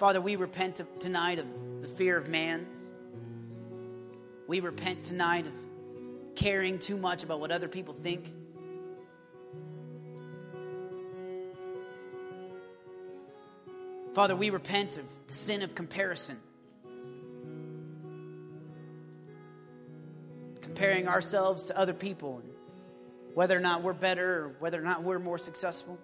[0.00, 1.44] Father, we repent tonight of
[1.82, 2.66] the fear of man.
[4.48, 5.52] We repent tonight of
[6.34, 8.32] caring too much about what other people think.
[14.14, 16.38] Father, we repent of the sin of comparison.
[20.62, 22.50] comparing ourselves to other people and
[23.34, 25.98] whether or not we're better or whether or not we're more successful.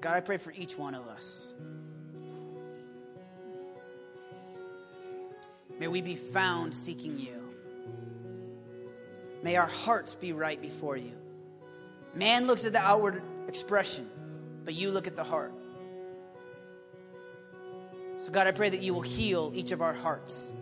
[0.00, 1.54] God, I pray for each one of us.
[5.78, 7.36] May we be found seeking you.
[9.42, 11.12] May our hearts be right before you.
[12.14, 14.08] Man looks at the outward expression,
[14.64, 15.52] but you look at the heart.
[18.16, 20.52] So, God, I pray that you will heal each of our hearts.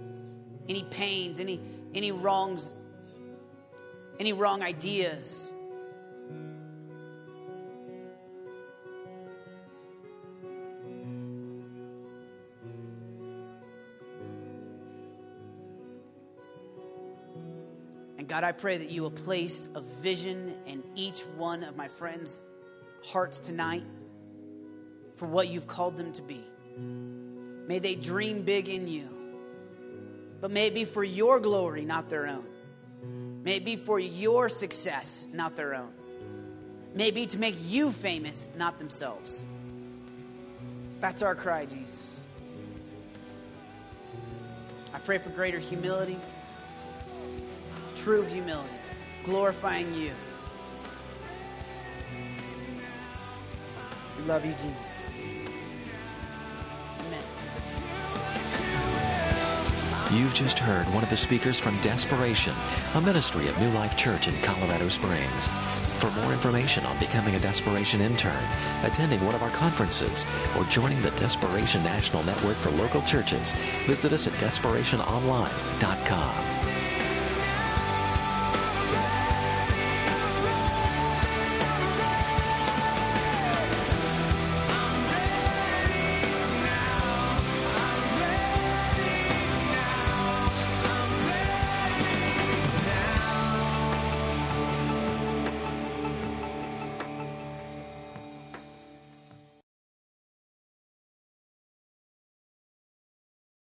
[0.68, 1.60] Any pains, any,
[1.94, 2.74] any wrongs,
[4.20, 5.52] any wrong ideas.
[18.38, 22.40] God, I pray that you will place a vision in each one of my friends'
[23.04, 23.82] hearts tonight
[25.16, 26.44] for what you've called them to be.
[27.66, 29.08] May they dream big in you.
[30.40, 32.44] But may it be for your glory, not their own.
[33.42, 35.90] May it be for your success, not their own.
[36.94, 39.44] May it be to make you famous, not themselves.
[41.00, 42.20] That's our cry, Jesus.
[44.94, 46.20] I pray for greater humility,
[48.02, 48.68] true humility,
[49.24, 50.12] glorifying you.
[54.16, 54.98] We love you, Jesus.
[60.10, 62.54] You've just heard one of the speakers from Desperation,
[62.94, 65.48] a ministry of New Life Church in Colorado Springs.
[65.98, 68.42] For more information on becoming a Desperation intern,
[68.84, 70.24] attending one of our conferences,
[70.56, 73.52] or joining the Desperation National Network for local churches,
[73.86, 76.57] visit us at desperationonline.com.